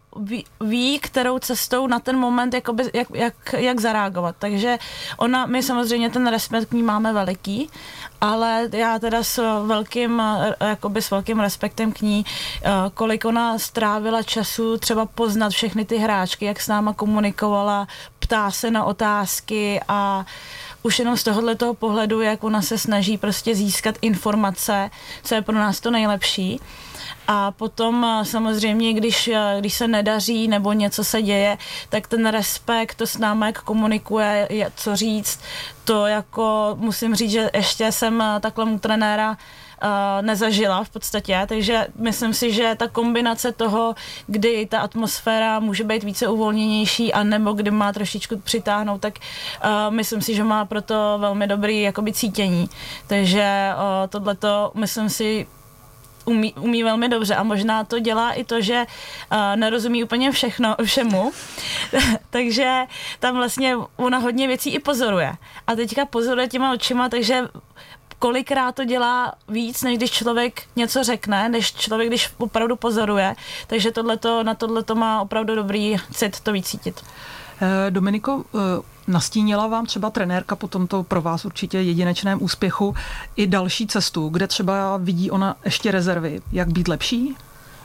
ví, 0.61 0.99
kterou 0.99 1.38
cestou 1.38 1.87
na 1.87 1.99
ten 1.99 2.16
moment 2.16 2.54
jakoby, 2.54 2.90
jak, 2.94 3.08
jak, 3.14 3.54
jak 3.58 3.80
zareagovat. 3.80 4.37
Takže 4.38 4.78
ona, 5.16 5.47
my 5.47 5.62
samozřejmě 5.62 6.11
ten 6.11 6.26
respekt 6.26 6.68
k 6.68 6.73
ní 6.73 6.82
máme 6.82 7.12
veliký, 7.12 7.70
ale 8.21 8.69
já 8.73 8.99
teda 8.99 9.23
s 9.23 9.63
velkým, 9.67 10.23
jakoby 10.61 11.03
s 11.03 11.11
velkým 11.11 11.41
respektem 11.41 11.93
k 11.93 12.01
ní, 12.01 12.25
eh, 12.63 12.71
kolik 12.95 13.25
ona 13.25 13.59
strávila 13.59 14.23
času 14.23 14.79
třeba 14.79 15.07
poznat 15.07 15.53
všechny 15.53 15.85
ty 15.85 15.97
hráčky, 15.97 16.45
jak 16.45 16.61
s 16.61 16.69
náma 16.69 16.93
komunikovala, 16.93 17.89
ptá 18.19 18.51
se 18.51 18.71
na 18.71 18.85
otázky 18.85 19.81
a 19.89 20.27
už 20.82 20.99
jenom 20.99 21.16
z 21.16 21.25
tohohle 21.25 21.54
toho 21.54 21.75
pohledu, 21.75 22.20
jak 22.20 22.44
ona 22.44 22.62
se 22.62 22.78
snaží 22.78 23.18
prostě 23.18 23.54
získat 23.54 23.94
informace, 24.00 24.90
co 25.25 25.35
je 25.35 25.42
pro 25.42 25.54
nás 25.54 25.80
to 25.80 25.90
nejlepší. 25.90 26.61
A 27.26 27.50
potom 27.50 28.04
eh, 28.04 28.25
samozřejmě, 28.25 28.92
když, 28.92 29.28
eh, 29.28 29.56
když 29.58 29.75
se 29.75 29.88
nedaří 29.88 30.49
nebo 30.49 30.73
něco 30.73 31.04
se 31.04 31.23
děje, 31.23 31.58
tak 31.88 32.06
ten 32.06 32.26
respekt, 32.26 32.94
to 32.94 33.06
s 33.06 33.18
námi 33.18 33.47
jak 33.47 33.62
komunikuje, 33.62 34.47
je, 34.50 34.73
co 34.76 34.97
říct, 34.97 35.40
to 35.85 36.06
jako 36.06 36.76
musím 36.80 37.14
říct, 37.14 37.30
že 37.30 37.50
ještě 37.54 37.92
jsem 37.92 38.23
eh, 38.23 38.40
takhle 38.40 38.64
mu 38.64 38.78
trenéra 38.78 39.37
nezažila 40.20 40.85
v 40.85 40.90
podstatě, 40.90 41.44
takže 41.49 41.87
myslím 41.94 42.35
si, 42.35 42.52
že 42.52 42.75
ta 42.78 42.88
kombinace 42.88 43.52
toho, 43.52 43.94
kdy 44.26 44.66
ta 44.66 44.80
atmosféra 44.80 45.61
může 45.61 45.85
být 45.85 46.04
více 46.04 46.28
uvolněnější 46.28 47.12
a 47.12 47.23
nebo 47.23 47.52
kdy 47.52 47.70
má 47.70 47.92
trošičku 47.92 48.38
přitáhnout, 48.38 49.00
tak 49.00 49.14
uh, 49.18 49.94
myslím 49.94 50.23
si, 50.23 50.35
že 50.35 50.44
má 50.44 50.64
proto 50.64 51.18
velmi 51.18 51.47
dobrý 51.47 51.82
jakoby 51.82 52.12
cítění. 52.12 52.68
Takže 53.06 53.70
uh, 53.75 54.08
tohleto 54.08 54.73
myslím 54.75 55.08
si 55.08 55.47
umí, 56.25 56.54
umí 56.54 56.82
velmi 56.82 57.08
dobře 57.08 57.35
a 57.35 57.42
možná 57.42 57.85
to 57.85 57.99
dělá 57.99 58.32
i 58.32 58.44
to, 58.44 58.61
že 58.61 58.87
uh, 59.32 59.38
nerozumí 59.56 60.04
úplně 60.04 60.32
všechno, 60.32 60.76
všemu, 60.85 61.32
takže 62.30 62.82
tam 63.20 63.37
vlastně 63.37 63.76
ona 63.97 64.18
hodně 64.18 64.47
věcí 64.47 64.75
i 64.75 64.78
pozoruje. 64.78 65.32
A 65.66 65.75
teďka 65.75 66.06
pozoruje 66.06 66.49
těma 66.49 66.73
očima, 66.73 67.08
takže 67.08 67.49
kolikrát 68.19 68.75
to 68.75 68.85
dělá 68.85 69.35
víc, 69.49 69.83
než 69.83 69.97
když 69.97 70.11
člověk 70.11 70.63
něco 70.77 71.05
řekne, 71.05 71.49
než 71.49 71.73
člověk, 71.73 72.09
když 72.09 72.31
opravdu 72.39 72.77
pozoruje. 72.77 73.37
Takže 73.67 73.91
tohleto, 73.91 74.43
na 74.43 74.55
tohleto 74.55 74.95
má 74.95 75.21
opravdu 75.21 75.55
dobrý 75.55 75.97
cit 76.13 76.41
to 76.41 76.53
vycítit. 76.53 77.05
Eh, 77.61 77.91
Dominiko, 77.91 78.45
eh, 78.55 78.59
nastínila 79.07 79.67
vám 79.67 79.87
třeba 79.87 80.11
trenérka 80.11 80.57
po 80.57 80.69
tomto 80.69 81.03
pro 81.03 81.23
vás 81.23 81.45
určitě 81.45 81.79
jedinečném 81.79 82.43
úspěchu 82.43 82.95
i 83.37 83.47
další 83.47 83.87
cestu, 83.87 84.29
kde 84.29 84.47
třeba 84.47 84.97
vidí 84.97 85.31
ona 85.31 85.57
ještě 85.65 85.91
rezervy, 85.91 86.41
jak 86.53 86.69
být 86.69 86.89
lepší? 86.89 87.37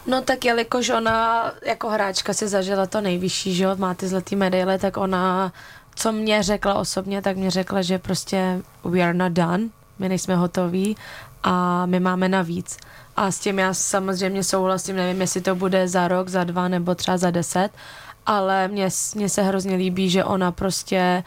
No 0.07 0.21
tak 0.21 0.45
jelikož 0.45 0.89
ona 0.89 1.51
jako 1.65 1.89
hráčka 1.89 2.33
si 2.33 2.47
zažila 2.47 2.85
to 2.85 3.01
nejvyšší, 3.01 3.55
že 3.55 3.63
jo, 3.63 3.75
má 3.75 3.93
ty 3.93 4.07
zlatý 4.07 4.35
medaile, 4.35 4.79
tak 4.79 4.97
ona, 4.97 5.51
co 5.95 6.11
mě 6.11 6.43
řekla 6.43 6.73
osobně, 6.73 7.21
tak 7.21 7.37
mě 7.37 7.51
řekla, 7.51 7.81
že 7.81 7.99
prostě 7.99 8.61
we 8.83 9.01
are 9.01 9.13
not 9.13 9.31
done, 9.31 9.69
my 9.99 10.09
nejsme 10.09 10.35
hotoví 10.35 10.97
a 11.43 11.85
my 11.85 11.99
máme 11.99 12.29
navíc. 12.29 12.77
A 13.15 13.31
s 13.31 13.39
tím 13.39 13.59
já 13.59 13.73
samozřejmě 13.73 14.43
souhlasím, 14.43 14.95
nevím, 14.95 15.21
jestli 15.21 15.41
to 15.41 15.55
bude 15.55 15.87
za 15.87 16.07
rok, 16.07 16.29
za 16.29 16.43
dva 16.43 16.67
nebo 16.67 16.95
třeba 16.95 17.17
za 17.17 17.31
deset, 17.31 17.69
ale 18.25 18.67
mně, 18.67 18.89
mně 19.15 19.29
se 19.29 19.43
hrozně 19.43 19.75
líbí, 19.75 20.09
že 20.09 20.23
ona 20.23 20.51
prostě 20.51 21.23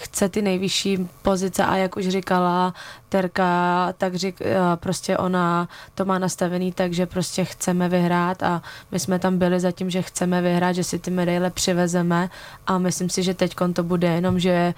chce 0.00 0.28
ty 0.28 0.42
nejvyšší 0.42 1.08
pozice 1.22 1.64
a 1.64 1.76
jak 1.76 1.96
už 1.96 2.08
říkala 2.08 2.74
Terka, 3.08 3.94
tak 3.98 4.14
řík, 4.14 4.40
eh, 4.40 4.56
prostě 4.76 5.18
ona 5.18 5.68
to 5.94 6.04
má 6.04 6.18
nastavený 6.18 6.72
tak, 6.72 6.92
že 6.92 7.06
prostě 7.06 7.44
chceme 7.44 7.88
vyhrát 7.88 8.42
a 8.42 8.62
my 8.90 8.98
jsme 8.98 9.18
tam 9.18 9.38
byli 9.38 9.60
za 9.60 9.72
tím, 9.72 9.90
že 9.90 10.02
chceme 10.02 10.42
vyhrát, 10.42 10.74
že 10.74 10.84
si 10.84 10.98
ty 10.98 11.10
medaile 11.10 11.50
přivezeme 11.50 12.30
a 12.66 12.78
myslím 12.78 13.10
si, 13.10 13.22
že 13.22 13.34
teď 13.34 13.54
to 13.72 13.82
bude 13.82 14.08
jenom, 14.08 14.38
že 14.40 14.74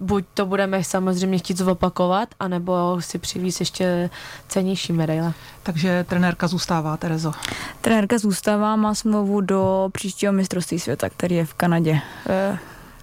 buď 0.00 0.24
to 0.34 0.46
budeme 0.46 0.84
samozřejmě 0.84 1.38
chtít 1.38 1.58
zopakovat, 1.58 2.28
anebo 2.40 2.96
si 3.00 3.18
přivíz 3.18 3.60
ještě 3.60 4.10
cenější 4.48 4.92
medaile. 4.92 5.32
Takže 5.62 6.04
trenérka 6.08 6.48
zůstává, 6.48 6.96
Terezo? 6.96 7.32
Trenérka 7.80 8.18
zůstává, 8.18 8.76
má 8.76 8.94
smlouvu 8.94 9.40
do 9.40 9.88
příštího 9.92 10.32
mistrovství 10.32 10.78
světa, 10.78 11.08
který 11.08 11.34
je 11.34 11.46
v 11.46 11.54
Kanadě. 11.54 12.00
Eh, 12.28 12.58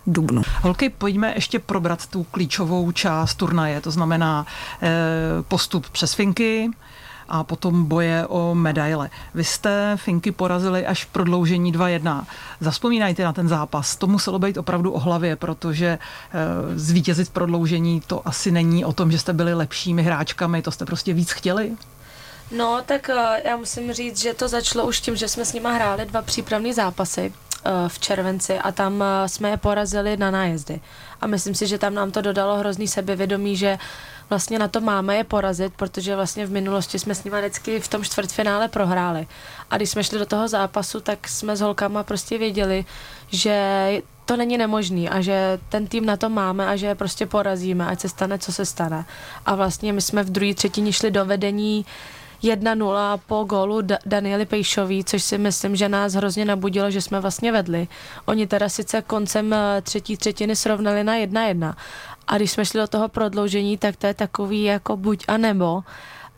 dubnu. 0.07 0.41
Holky, 0.61 0.89
pojďme 0.89 1.33
ještě 1.35 1.59
probrat 1.59 2.07
tu 2.07 2.23
klíčovou 2.23 2.91
část 2.91 3.35
turnaje, 3.35 3.81
to 3.81 3.91
znamená 3.91 4.45
eh, 4.81 4.89
postup 5.47 5.89
přes 5.89 6.13
Finky, 6.13 6.69
a 7.33 7.43
potom 7.43 7.85
boje 7.85 8.27
o 8.27 8.55
medaile. 8.55 9.09
Vy 9.33 9.43
jste 9.43 9.93
Finky 9.95 10.31
porazili 10.31 10.85
až 10.85 11.05
v 11.05 11.07
prodloužení 11.07 11.73
2-1. 11.73 12.23
Zaspomínajte 12.59 13.23
na 13.23 13.33
ten 13.33 13.47
zápas. 13.47 13.95
To 13.95 14.07
muselo 14.07 14.39
být 14.39 14.57
opravdu 14.57 14.91
o 14.91 14.99
hlavě, 14.99 15.35
protože 15.35 15.87
e, 15.87 15.99
zvítězit 16.75 17.27
v 17.27 17.31
prodloužení 17.31 18.01
to 18.07 18.27
asi 18.27 18.51
není 18.51 18.85
o 18.85 18.93
tom, 18.93 19.11
že 19.11 19.19
jste 19.19 19.33
byli 19.33 19.53
lepšími 19.53 20.03
hráčkami, 20.03 20.61
to 20.61 20.71
jste 20.71 20.85
prostě 20.85 21.13
víc 21.13 21.31
chtěli. 21.31 21.71
No, 22.51 22.81
tak 22.85 23.09
uh, 23.09 23.15
já 23.45 23.57
musím 23.57 23.93
říct, 23.93 24.21
že 24.21 24.33
to 24.33 24.47
začalo 24.47 24.87
už 24.87 25.01
tím, 25.01 25.15
že 25.15 25.27
jsme 25.27 25.45
s 25.45 25.53
nima 25.53 25.71
hráli 25.71 26.05
dva 26.05 26.21
přípravné 26.21 26.73
zápasy 26.73 27.33
uh, 27.33 27.89
v 27.89 27.99
červenci 27.99 28.59
a 28.59 28.71
tam 28.71 29.03
jsme 29.25 29.49
je 29.49 29.57
porazili 29.57 30.17
na 30.17 30.31
nájezdy. 30.31 30.81
A 31.21 31.27
myslím 31.27 31.55
si, 31.55 31.67
že 31.67 31.77
tam 31.77 31.93
nám 31.93 32.11
to 32.11 32.21
dodalo 32.21 32.57
hrozný 32.57 32.87
sebevědomí, 32.87 33.57
že 33.57 33.77
vlastně 34.29 34.59
na 34.59 34.67
to 34.67 34.81
máme 34.81 35.15
je 35.15 35.23
porazit, 35.23 35.73
protože 35.75 36.15
vlastně 36.15 36.45
v 36.45 36.51
minulosti 36.51 36.99
jsme 36.99 37.15
s 37.15 37.23
nimi 37.23 37.37
vždycky 37.39 37.79
v 37.79 37.87
tom 37.87 38.03
čtvrtfinále 38.03 38.67
prohráli. 38.67 39.27
A 39.69 39.77
když 39.77 39.89
jsme 39.89 40.03
šli 40.03 40.19
do 40.19 40.25
toho 40.25 40.47
zápasu, 40.47 40.99
tak 40.99 41.27
jsme 41.27 41.55
s 41.55 41.61
holkama 41.61 42.03
prostě 42.03 42.37
věděli, 42.37 42.85
že 43.31 44.01
to 44.25 44.37
není 44.37 44.57
nemožný 44.57 45.09
a 45.09 45.21
že 45.21 45.59
ten 45.69 45.87
tým 45.87 46.05
na 46.05 46.17
to 46.17 46.29
máme 46.29 46.67
a 46.67 46.75
že 46.75 46.85
je 46.87 46.95
prostě 46.95 47.25
porazíme, 47.25 47.87
ať 47.87 47.99
se 47.99 48.09
stane, 48.09 48.39
co 48.39 48.51
se 48.53 48.65
stane. 48.65 49.05
A 49.45 49.55
vlastně 49.55 49.93
my 49.93 50.01
jsme 50.01 50.23
v 50.23 50.29
druhé 50.29 50.53
třetině 50.53 50.93
šli 50.93 51.11
do 51.11 51.25
vedení 51.25 51.85
1-0 52.43 53.19
po 53.27 53.43
gólu 53.43 53.81
da- 53.81 53.97
Danieli 54.05 54.45
Pejšový, 54.45 55.03
což 55.03 55.23
si 55.23 55.37
myslím, 55.37 55.75
že 55.75 55.89
nás 55.89 56.13
hrozně 56.13 56.45
nabudilo, 56.45 56.91
že 56.91 57.01
jsme 57.01 57.19
vlastně 57.19 57.51
vedli. 57.51 57.87
Oni 58.25 58.47
teda 58.47 58.69
sice 58.69 59.01
koncem 59.01 59.53
eh, 59.53 59.81
třetí 59.81 60.17
třetiny 60.17 60.55
srovnali 60.55 61.03
na 61.03 61.13
1-1 61.13 61.73
a 62.27 62.37
když 62.37 62.51
jsme 62.51 62.65
šli 62.65 62.79
do 62.79 62.87
toho 62.87 63.09
prodloužení, 63.09 63.77
tak 63.77 63.95
to 63.95 64.07
je 64.07 64.13
takový 64.13 64.63
jako 64.63 64.97
buď 64.97 65.25
a 65.27 65.37
nebo. 65.37 65.83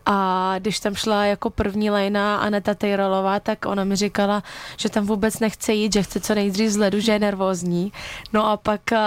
A 0.05 0.55
když 0.59 0.79
tam 0.79 0.95
šla 0.95 1.25
jako 1.25 1.49
první 1.49 1.89
lejna 1.89 2.37
Aneta 2.37 2.73
Tejrolová, 2.73 3.39
tak 3.39 3.65
ona 3.65 3.83
mi 3.83 3.95
říkala, 3.95 4.43
že 4.77 4.89
tam 4.89 5.05
vůbec 5.05 5.39
nechce 5.39 5.73
jít, 5.73 5.93
že 5.93 6.03
chce 6.03 6.19
co 6.19 6.35
nejdřív 6.35 6.69
z 6.71 6.77
ledu, 6.77 6.99
že 6.99 7.11
je 7.11 7.19
nervózní. 7.19 7.91
No 8.33 8.47
a 8.47 8.57
pak 8.57 8.81
uh, 8.91 8.97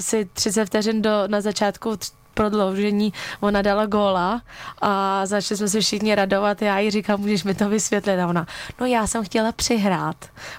si 0.00 0.24
30 0.24 0.64
vteřin 0.64 1.02
do, 1.02 1.10
na 1.26 1.40
začátku 1.40 1.98
prodloužení 2.38 3.12
ona 3.40 3.62
dala 3.62 3.86
góla 3.86 4.42
a 4.80 5.26
začali 5.26 5.58
jsme 5.58 5.68
se 5.68 5.80
všichni 5.80 6.14
radovat. 6.14 6.62
Já 6.62 6.78
jí 6.78 6.90
říkám, 6.90 7.20
můžeš 7.20 7.44
mi 7.44 7.54
to 7.54 7.68
vysvětlit? 7.68 8.18
A 8.20 8.26
ona, 8.26 8.46
no 8.80 8.86
já 8.86 9.06
jsem 9.06 9.24
chtěla 9.24 9.52
přihrát. 9.52 10.16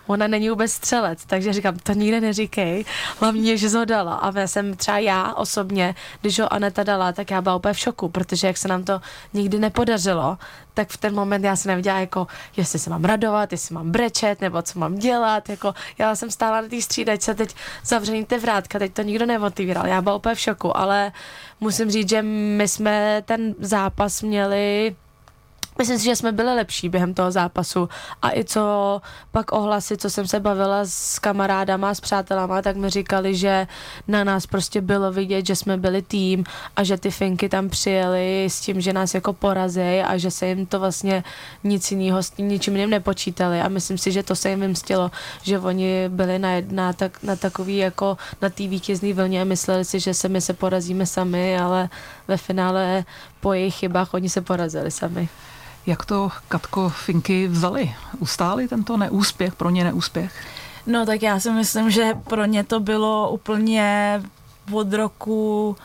Ona 0.08 0.28
není 0.28 0.50
vůbec 0.50 0.72
střelec, 0.72 1.26
takže 1.26 1.54
říkám, 1.54 1.80
to 1.80 1.94
nikde 1.94 2.22
neříkej. 2.22 2.86
Hlavně, 3.20 3.58
že 3.58 3.70
ho 3.70 3.86
dala. 3.86 4.16
A 4.16 4.40
já 4.40 4.48
jsem 4.48 4.76
třeba 4.76 4.98
já 4.98 5.34
osobně, 5.34 5.96
když 6.22 6.40
ho 6.40 6.54
Aneta 6.54 6.84
dala, 6.84 7.12
tak 7.12 7.32
já 7.32 7.42
byla 7.42 7.56
úplně 7.56 7.74
v 7.74 7.80
šoku, 7.80 8.10
protože 8.10 8.48
jak 8.48 8.58
se 8.58 8.68
nám 8.68 8.84
to 8.84 9.02
nikdy 9.34 9.60
nepodařilo, 9.60 10.38
tak 10.74 10.90
v 10.90 10.98
ten 10.98 11.16
moment 11.16 11.44
já 11.44 11.56
jsem 11.56 11.70
nevěděla, 11.70 12.00
jako, 12.00 12.28
jestli 12.58 12.80
se 12.80 12.90
mám 12.90 13.06
radovat, 13.06 13.52
jestli 13.52 13.76
mám 13.76 13.92
brečet, 13.92 14.42
nebo 14.42 14.62
co 14.62 14.80
mám 14.80 14.96
dělat. 14.96 15.50
Jako, 15.50 15.74
já 15.98 16.16
jsem 16.16 16.32
stála 16.32 16.62
na 16.62 16.68
té 16.68 16.82
střídačce, 16.82 17.36
teď 17.36 17.56
zavřený 17.86 18.26
ty 18.26 18.38
vrátka, 18.38 18.80
teď 18.80 18.94
to 18.94 19.02
nikdo 19.02 19.26
neotevíral. 19.26 19.88
Já 19.88 20.02
byla 20.02 20.16
úplně 20.16 20.36
v 20.36 20.40
šoku, 20.40 20.78
ale 20.78 21.12
musím 21.60 21.92
říct, 21.92 22.10
že 22.10 22.22
my 22.22 22.68
jsme 22.68 23.22
ten 23.26 23.56
zápas 23.60 24.22
měli 24.22 24.96
Myslím 25.80 26.00
si, 26.00 26.06
že 26.06 26.16
jsme 26.16 26.32
byli 26.32 26.56
lepší 26.56 26.90
během 26.90 27.14
toho 27.14 27.32
zápasu 27.32 27.90
a 28.22 28.32
i 28.32 28.44
co 28.44 29.02
pak 29.32 29.52
ohlasy, 29.52 29.98
co 29.98 30.10
jsem 30.10 30.28
se 30.28 30.40
bavila 30.40 30.80
s 30.84 31.20
kamarádama, 31.20 31.94
s 31.94 32.00
přátelama, 32.00 32.62
tak 32.62 32.76
mi 32.76 32.90
říkali, 32.90 33.36
že 33.36 33.68
na 34.08 34.24
nás 34.24 34.48
prostě 34.48 34.82
bylo 34.82 35.12
vidět, 35.12 35.46
že 35.46 35.56
jsme 35.56 35.78
byli 35.78 36.02
tým 36.02 36.44
a 36.76 36.84
že 36.84 36.98
ty 36.98 37.12
Finky 37.12 37.50
tam 37.50 37.70
přijeli 37.70 38.46
s 38.46 38.60
tím, 38.60 38.82
že 38.82 38.94
nás 38.94 39.14
jako 39.14 39.34
porazí 39.34 40.02
a 40.06 40.18
že 40.18 40.32
se 40.32 40.48
jim 40.48 40.66
to 40.66 40.80
vlastně 40.80 41.24
nic 41.64 41.92
jiného, 41.92 42.24
s 42.24 42.38
ničím 42.38 42.76
jiným 42.76 42.90
nepočítali 42.90 43.62
a 43.62 43.68
myslím 43.68 43.98
si, 43.98 44.12
že 44.12 44.24
to 44.24 44.36
se 44.36 44.50
jim 44.50 44.60
vymstilo, 44.60 45.12
že 45.44 45.60
oni 45.60 46.10
byli 46.10 46.40
na, 46.40 46.50
na, 46.72 46.94
tak, 46.94 47.24
na 47.24 47.36
takový 47.36 47.78
jako 47.78 48.18
na 48.42 48.50
té 48.50 48.68
vítězné 48.68 49.14
vlně 49.14 49.42
a 49.42 49.44
mysleli 49.44 49.86
si, 49.86 50.00
že 50.00 50.14
se 50.14 50.30
my 50.30 50.42
se 50.42 50.54
porazíme 50.54 51.06
sami, 51.06 51.60
ale 51.60 51.90
ve 52.28 52.38
finále 52.38 53.06
po 53.40 53.54
jejich 53.54 53.76
chybách 53.76 54.14
oni 54.14 54.30
se 54.30 54.42
porazili 54.42 54.92
sami. 54.92 55.30
Jak 55.90 56.06
to 56.06 56.30
Katko 56.48 56.90
Finky 56.90 57.48
vzali? 57.48 57.96
Ustáli 58.20 58.68
tento 58.68 58.98
neúspěch, 58.98 59.56
pro 59.56 59.70
ně 59.70 59.84
neúspěch? 59.84 60.34
No 60.86 61.06
tak 61.06 61.22
já 61.22 61.40
si 61.40 61.52
myslím, 61.52 61.92
že 61.92 62.14
pro 62.28 62.46
ně 62.46 62.64
to 62.64 62.80
bylo 62.80 63.32
úplně 63.32 64.22
od 64.72 64.94
roku 64.94 65.76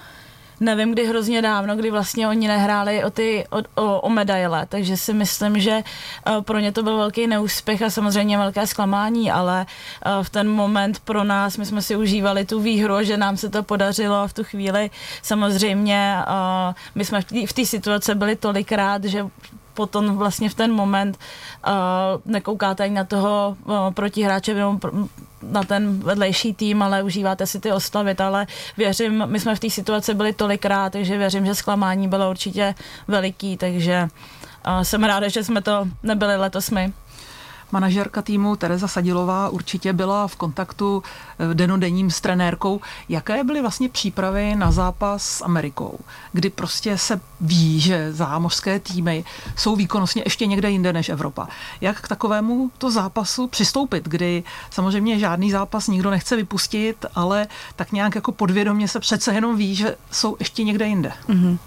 nevím, 0.60 0.92
kdy 0.92 1.06
hrozně 1.06 1.42
dávno, 1.42 1.76
kdy 1.76 1.90
vlastně 1.90 2.28
oni 2.28 2.48
nehráli 2.48 3.04
o, 3.04 3.10
ty, 3.10 3.44
o, 3.50 3.82
o, 3.82 4.00
o 4.00 4.08
medaile, 4.08 4.66
takže 4.68 4.96
si 4.96 5.12
myslím, 5.12 5.60
že 5.60 5.82
uh, 6.28 6.42
pro 6.42 6.58
ně 6.58 6.72
to 6.72 6.82
byl 6.82 6.96
velký 6.96 7.26
neúspěch 7.26 7.82
a 7.82 7.90
samozřejmě 7.90 8.38
velké 8.38 8.66
zklamání, 8.66 9.30
ale 9.30 9.66
uh, 9.66 10.24
v 10.24 10.30
ten 10.30 10.48
moment 10.48 11.00
pro 11.00 11.24
nás, 11.24 11.56
my 11.56 11.66
jsme 11.66 11.82
si 11.82 11.96
užívali 11.96 12.44
tu 12.44 12.60
výhru, 12.60 12.94
že 13.00 13.16
nám 13.16 13.36
se 13.36 13.48
to 13.48 13.62
podařilo 13.62 14.16
a 14.16 14.26
v 14.26 14.32
tu 14.32 14.44
chvíli 14.44 14.90
samozřejmě 15.22 16.16
uh, 16.28 16.74
my 16.94 17.04
jsme 17.04 17.20
v 17.46 17.52
té 17.52 17.66
situaci 17.66 18.14
byli 18.14 18.36
tolikrát, 18.36 19.04
že 19.04 19.26
potom 19.74 20.16
vlastně 20.16 20.50
v 20.50 20.54
ten 20.54 20.72
moment 20.72 21.18
uh, 21.66 21.72
nekoukáte 22.24 22.84
ani 22.84 22.94
na 22.94 23.04
toho 23.04 23.56
uh, 23.64 23.74
protihráče 23.90 24.54
nebo 24.54 24.78
na 25.42 25.62
ten 25.62 25.98
vedlejší 25.98 26.54
tým, 26.54 26.82
ale 26.82 27.02
užíváte 27.02 27.46
si 27.46 27.60
ty 27.60 27.72
oslavy, 27.72 28.14
ale 28.14 28.46
věřím, 28.76 29.22
my 29.26 29.40
jsme 29.40 29.54
v 29.54 29.60
té 29.60 29.70
situaci 29.70 30.14
byli 30.14 30.32
tolikrát, 30.32 30.92
takže 30.92 31.18
věřím, 31.18 31.46
že 31.46 31.54
zklamání 31.54 32.08
bylo 32.08 32.30
určitě 32.30 32.74
veliký, 33.08 33.56
takže 33.56 34.08
uh, 34.66 34.82
jsem 34.82 35.04
ráda, 35.04 35.28
že 35.28 35.44
jsme 35.44 35.62
to 35.62 35.88
nebyli 36.02 36.36
letos 36.36 36.70
my. 36.70 36.92
Manažerka 37.72 38.22
týmu 38.22 38.56
Tereza 38.56 38.88
Sadilová 38.88 39.48
určitě 39.48 39.92
byla 39.92 40.28
v 40.28 40.36
kontaktu 40.36 41.02
eh, 41.38 41.54
denodenním 41.54 42.10
s 42.10 42.20
trenérkou. 42.20 42.80
Jaké 43.08 43.44
byly 43.44 43.60
vlastně 43.60 43.88
přípravy 43.88 44.54
na 44.56 44.70
zápas 44.70 45.22
s 45.22 45.44
Amerikou, 45.44 45.98
kdy 46.32 46.50
prostě 46.50 46.98
se 46.98 47.20
ví, 47.40 47.80
že 47.80 48.12
zámořské 48.12 48.80
týmy 48.80 49.24
jsou 49.56 49.76
výkonnostně 49.76 50.22
ještě 50.26 50.46
někde 50.46 50.70
jinde 50.70 50.92
než 50.92 51.08
Evropa. 51.08 51.48
Jak 51.80 52.00
k 52.00 52.08
takovému 52.08 52.70
to 52.78 52.90
zápasu 52.90 53.46
přistoupit, 53.46 54.08
kdy 54.08 54.42
samozřejmě 54.70 55.18
žádný 55.18 55.50
zápas 55.50 55.88
nikdo 55.88 56.10
nechce 56.10 56.36
vypustit, 56.36 57.06
ale 57.14 57.46
tak 57.76 57.92
nějak 57.92 58.14
jako 58.14 58.32
podvědomě 58.32 58.88
se 58.88 59.00
přece 59.00 59.34
jenom 59.34 59.56
ví, 59.56 59.74
že 59.74 59.96
jsou 60.10 60.36
ještě 60.38 60.64
někde 60.64 60.86
jinde. 60.86 61.12
Mm-hmm. 61.28 61.58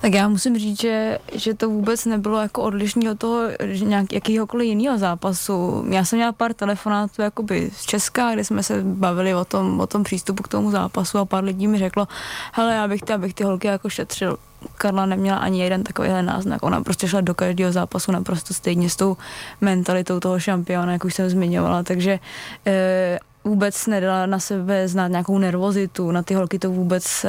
Tak 0.00 0.14
já 0.14 0.28
musím 0.28 0.58
říct, 0.58 0.80
že, 0.80 1.18
že 1.32 1.54
to 1.54 1.68
vůbec 1.68 2.04
nebylo 2.04 2.38
jako 2.38 2.62
odlišný 2.62 3.10
od 3.10 3.18
toho 3.18 3.42
nějak, 3.82 4.12
jakýhokoliv 4.12 4.66
jiného 4.68 4.98
zápasu. 4.98 5.43
Já 5.88 6.04
jsem 6.04 6.16
měla 6.16 6.32
pár 6.32 6.54
telefonátů 6.54 7.22
jakoby 7.22 7.70
z 7.76 7.82
Česka, 7.82 8.34
kde 8.34 8.44
jsme 8.44 8.62
se 8.62 8.82
bavili 8.82 9.34
o 9.34 9.44
tom, 9.44 9.80
o 9.80 9.86
tom 9.86 10.02
přístupu 10.04 10.42
k 10.42 10.48
tomu 10.48 10.70
zápasu 10.70 11.18
a 11.18 11.24
pár 11.24 11.44
lidí 11.44 11.68
mi 11.68 11.78
řeklo, 11.78 12.08
hele, 12.52 12.74
já 12.74 12.88
bych 12.88 13.02
ty, 13.02 13.12
abych 13.12 13.34
ty 13.34 13.44
holky 13.44 13.66
jako 13.66 13.88
šetřil. 13.88 14.36
Karla 14.74 15.06
neměla 15.06 15.38
ani 15.38 15.62
jeden 15.62 15.82
takovýhle 15.82 16.22
náznak. 16.22 16.62
Ona 16.62 16.82
prostě 16.82 17.08
šla 17.08 17.20
do 17.20 17.34
každého 17.34 17.72
zápasu 17.72 18.12
naprosto 18.12 18.54
stejně 18.54 18.90
s 18.90 18.96
tou 18.96 19.16
mentalitou 19.60 20.20
toho 20.20 20.40
šampiona, 20.40 20.92
jak 20.92 21.04
už 21.04 21.14
jsem 21.14 21.30
zmiňovala. 21.30 21.82
Takže 21.82 22.18
e, 22.66 23.18
vůbec 23.44 23.86
nedala 23.86 24.26
na 24.26 24.38
sebe 24.38 24.88
znát 24.88 25.08
nějakou 25.08 25.38
nervozitu, 25.38 26.10
na 26.10 26.22
ty 26.22 26.34
holky 26.34 26.58
to 26.58 26.70
vůbec, 26.70 27.26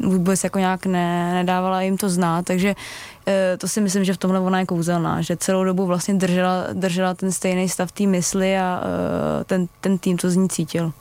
uh, 0.00 0.10
vůbec 0.12 0.44
jako 0.44 0.58
nějak 0.58 0.86
ne, 0.86 1.34
nedávala 1.34 1.82
jim 1.82 1.96
to 1.96 2.08
znát, 2.08 2.44
takže 2.44 2.74
to 3.58 3.68
si 3.68 3.80
myslím, 3.80 4.04
že 4.04 4.14
v 4.14 4.16
tomhle 4.16 4.40
ona 4.40 4.58
je 4.58 4.66
kouzelná, 4.66 5.22
že 5.22 5.36
celou 5.36 5.64
dobu 5.64 5.86
vlastně 5.86 6.14
držela, 6.14 6.66
držela 6.72 7.14
ten 7.14 7.32
stejný 7.32 7.68
stav 7.68 7.92
té 7.92 8.06
mysli 8.06 8.58
a 8.58 8.80
uh, 8.80 9.44
ten, 9.44 9.68
ten 9.80 9.98
tým 9.98 10.16
to 10.16 10.30
z 10.30 10.36
ní 10.36 10.48
cítil. 10.48 10.92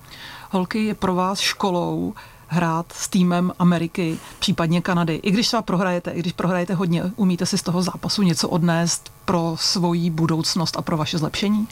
Holky 0.50 0.86
je 0.86 0.96
pro 0.96 1.16
vás 1.16 1.40
školou 1.40 2.13
hrát 2.48 2.86
s 2.94 3.10
týmem 3.10 3.51
Ameriky, 3.60 4.18
případně 4.40 4.82
Kanady. 4.82 5.16
I 5.16 5.32
když 5.32 5.48
třeba 5.48 5.62
prohrajete, 5.62 6.12
i 6.12 6.20
když 6.20 6.34
prohrajete 6.34 6.74
hodně, 6.74 7.04
umíte 7.16 7.46
si 7.46 7.58
z 7.58 7.62
toho 7.62 7.82
zápasu 7.82 8.22
něco 8.22 8.50
odnést 8.50 9.12
pro 9.25 9.56
svoji 9.60 10.10
budoucnost 10.10 10.78
a 10.78 10.82
pro 10.82 10.98
vaše 10.98 11.18
zlepšení? 11.18 11.68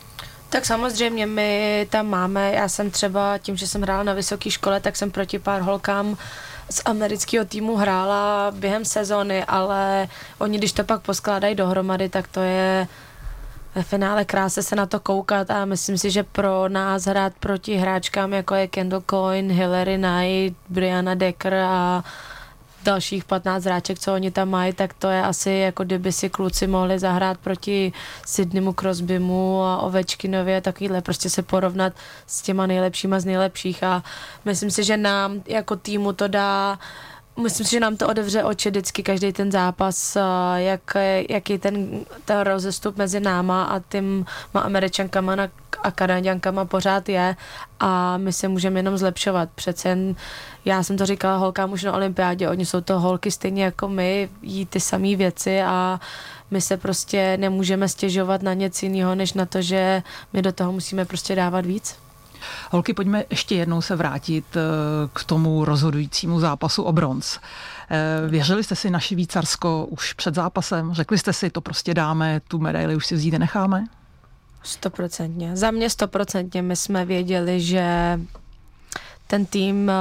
Tak 0.49 0.65
samozřejmě 0.65 1.25
my 1.25 1.87
tam 1.89 2.07
máme, 2.07 2.51
já 2.51 2.69
jsem 2.69 2.91
třeba 2.91 3.37
tím, 3.37 3.57
že 3.57 3.67
jsem 3.67 3.81
hrála 3.81 4.03
na 4.03 4.13
vysoké 4.13 4.51
škole, 4.51 4.79
tak 4.79 4.95
jsem 4.95 5.11
proti 5.11 5.39
pár 5.39 5.61
holkám 5.61 6.17
z 6.69 6.81
amerického 6.85 7.45
týmu 7.45 7.75
hrála 7.75 8.51
během 8.51 8.85
sezóny, 8.85 9.43
ale 9.43 10.07
oni 10.37 10.57
když 10.57 10.71
to 10.71 10.83
pak 10.83 11.01
poskládají 11.01 11.55
dohromady, 11.55 12.09
tak 12.09 12.27
to 12.27 12.41
je 12.41 12.87
ve 13.75 13.83
finále 13.83 14.25
krásně 14.25 14.63
se 14.63 14.75
na 14.75 14.85
to 14.85 14.99
koukat 14.99 15.51
a 15.51 15.65
myslím 15.65 15.97
si, 15.97 16.11
že 16.11 16.23
pro 16.23 16.69
nás 16.69 17.05
hrát 17.05 17.33
proti 17.39 17.75
hráčkám 17.75 18.33
jako 18.33 18.55
je 18.55 18.67
Kendall 18.67 19.03
Coyne, 19.09 19.53
Hillary 19.53 19.97
Knight, 19.97 20.57
Brianna 20.69 21.15
Decker 21.15 21.53
a 21.53 22.03
dalších 22.83 23.23
15 23.23 23.63
hráček, 23.63 23.99
co 23.99 24.13
oni 24.13 24.31
tam 24.31 24.49
mají, 24.49 24.73
tak 24.73 24.93
to 24.93 25.09
je 25.09 25.21
asi 25.21 25.51
jako 25.51 25.83
kdyby 25.83 26.11
si 26.11 26.29
kluci 26.29 26.67
mohli 26.67 26.99
zahrát 26.99 27.37
proti 27.37 27.93
Sydneymu 28.25 28.73
Crosbymu 28.73 29.63
a 29.63 29.77
Ovečkinově, 29.77 30.61
takovýhle 30.61 31.01
prostě 31.01 31.29
se 31.29 31.41
porovnat 31.41 31.93
s 32.27 32.41
těma 32.41 32.67
nejlepšíma 32.67 33.19
z 33.19 33.25
nejlepších 33.25 33.83
a 33.83 34.03
myslím 34.45 34.71
si, 34.71 34.83
že 34.83 34.97
nám 34.97 35.41
jako 35.47 35.75
týmu 35.75 36.13
to 36.13 36.27
dá 36.27 36.79
myslím 37.39 37.65
si, 37.65 37.71
že 37.71 37.79
nám 37.79 37.97
to 37.97 38.07
odevře 38.07 38.43
oči 38.43 38.69
vždycky 38.69 39.03
každý 39.03 39.33
ten 39.33 39.51
zápas, 39.51 40.17
jak, 40.55 40.97
jaký 41.29 41.57
ten, 41.57 42.05
ten 42.25 42.39
rozestup 42.39 42.97
mezi 42.97 43.19
náma 43.19 43.63
a 43.63 43.79
těma 43.79 44.25
američankama 44.53 45.35
a 45.83 45.91
kanaděnkama 45.91 46.65
pořád 46.65 47.09
je 47.09 47.35
a 47.79 48.17
my 48.17 48.33
se 48.33 48.47
můžeme 48.47 48.79
jenom 48.79 48.97
zlepšovat. 48.97 49.49
Přece 49.55 49.89
jen, 49.89 50.15
já 50.65 50.83
jsem 50.83 50.97
to 50.97 51.05
říkala 51.05 51.37
holkám 51.37 51.71
už 51.71 51.83
na 51.83 51.93
olympiádě, 51.93 52.49
oni 52.49 52.65
jsou 52.65 52.81
to 52.81 52.99
holky 52.99 53.31
stejně 53.31 53.63
jako 53.63 53.87
my, 53.87 54.29
jí 54.41 54.65
ty 54.65 54.79
samé 54.79 55.15
věci 55.15 55.61
a 55.61 55.99
my 56.51 56.61
se 56.61 56.77
prostě 56.77 57.37
nemůžeme 57.37 57.89
stěžovat 57.89 58.41
na 58.41 58.53
nic 58.53 58.83
jiného, 58.83 59.15
než 59.15 59.33
na 59.33 59.45
to, 59.45 59.61
že 59.61 60.03
my 60.33 60.41
do 60.41 60.51
toho 60.51 60.71
musíme 60.71 61.05
prostě 61.05 61.35
dávat 61.35 61.65
víc. 61.65 61.95
Holky, 62.71 62.93
pojďme 62.93 63.23
ještě 63.29 63.55
jednou 63.55 63.81
se 63.81 63.95
vrátit 63.95 64.45
eh, 64.55 64.59
k 65.13 65.23
tomu 65.23 65.65
rozhodujícímu 65.65 66.39
zápasu 66.39 66.83
o 66.83 66.91
bronz. 66.91 67.37
Eh, 67.89 68.27
věřili 68.27 68.63
jste 68.63 68.75
si 68.75 68.89
na 68.89 68.99
Švýcarsko 68.99 69.85
už 69.85 70.13
před 70.13 70.35
zápasem? 70.35 70.93
Řekli 70.93 71.17
jste 71.17 71.33
si, 71.33 71.49
to 71.49 71.61
prostě 71.61 71.93
dáme, 71.93 72.41
tu 72.47 72.59
medaili 72.59 72.95
už 72.95 73.05
si 73.05 73.15
vzít 73.15 73.31
necháme? 73.31 73.85
Stoprocentně. 74.63 75.57
Za 75.57 75.71
mě 75.71 75.89
stoprocentně. 75.89 76.61
My 76.61 76.75
jsme 76.75 77.05
věděli, 77.05 77.61
že 77.61 78.19
ten 79.29 79.45
tým 79.45 79.89
eh, 79.89 79.93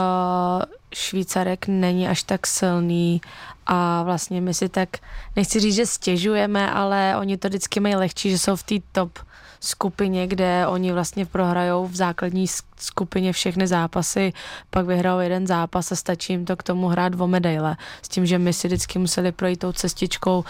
Švýcarek 0.95 1.69
není 1.69 2.09
až 2.09 2.23
tak 2.23 2.47
silný 2.47 3.21
a 3.67 4.03
vlastně 4.03 4.41
my 4.41 4.55
si 4.55 4.69
tak, 4.69 4.89
nechci 5.37 5.61
říct, 5.61 5.75
že 5.75 5.87
stěžujeme, 5.87 6.71
ale 6.71 7.15
oni 7.19 7.37
to 7.37 7.49
vždycky 7.49 7.81
mají 7.81 7.97
lehčí, 7.97 8.31
že 8.31 8.39
jsou 8.39 8.57
v 8.57 8.63
té 8.63 8.75
top 8.93 9.19
skupině, 9.61 10.27
kde 10.27 10.67
oni 10.67 10.93
vlastně 10.93 11.27
prohrajou 11.27 11.87
v 11.87 11.97
základní 11.97 12.47
skupině 12.77 13.33
všechny 13.33 13.67
zápasy, 13.67 14.33
pak 14.71 14.87
vyhrajou 14.87 15.19
jeden 15.19 15.47
zápas 15.47 15.93
a 15.93 15.97
stačí 15.97 16.33
jim 16.33 16.45
to 16.45 16.57
k 16.57 16.63
tomu 16.63 16.89
hrát 16.89 17.09
dvou 17.09 17.27
medaile. 17.27 17.77
S 18.03 18.09
tím, 18.09 18.27
že 18.27 18.39
my 18.39 18.53
si 18.53 18.69
vždycky 18.69 18.99
museli 18.99 19.33
projít 19.33 19.57
tou 19.57 19.73
cestičkou, 19.73 20.45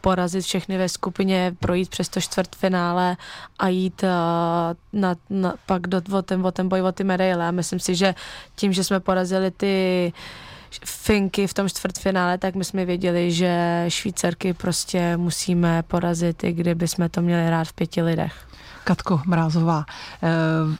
porazit 0.00 0.44
všechny 0.44 0.78
ve 0.78 0.88
skupině, 0.88 1.56
projít 1.60 1.88
přes 1.88 2.08
to 2.08 2.20
čtvrtfinále 2.20 3.16
a 3.58 3.68
jít 3.68 4.02
uh, 4.02 5.00
na, 5.00 5.14
na, 5.30 5.54
pak 5.66 5.86
do, 5.86 6.02
o, 6.18 6.22
ten, 6.22 6.46
o 6.46 6.52
ten 6.52 6.68
boj 6.68 6.82
o 6.82 6.92
ty 6.92 7.04
medaile. 7.04 7.48
A 7.48 7.50
myslím 7.50 7.80
si, 7.80 7.94
že 7.94 8.14
tím, 8.54 8.72
že 8.72 8.84
jsme 8.84 9.00
porazili 9.00 9.50
ty 9.50 10.12
Finky 10.84 11.46
v 11.46 11.54
tom 11.54 11.68
čtvrtfinále, 11.68 12.38
tak 12.38 12.54
my 12.54 12.64
jsme 12.64 12.84
věděli, 12.84 13.32
že 13.32 13.84
Švýcarky 13.88 14.54
prostě 14.54 15.16
musíme 15.16 15.82
porazit, 15.82 16.44
i 16.44 16.52
kdyby 16.52 16.88
jsme 16.88 17.08
to 17.08 17.22
měli 17.22 17.50
rád 17.50 17.68
v 17.68 17.72
pěti 17.72 18.02
lidech. 18.02 18.48
Katko 18.88 19.20
Mrázová, 19.26 19.84
eh, 20.22 20.28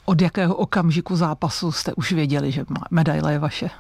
od 0.04 0.20
jakého 0.20 0.54
okamžiku 0.54 1.16
zápasu 1.16 1.72
jste 1.72 1.94
už 1.94 2.12
věděli, 2.12 2.52
že 2.52 2.64
medaile 2.90 3.32
je 3.32 3.38
vaše? 3.38 3.70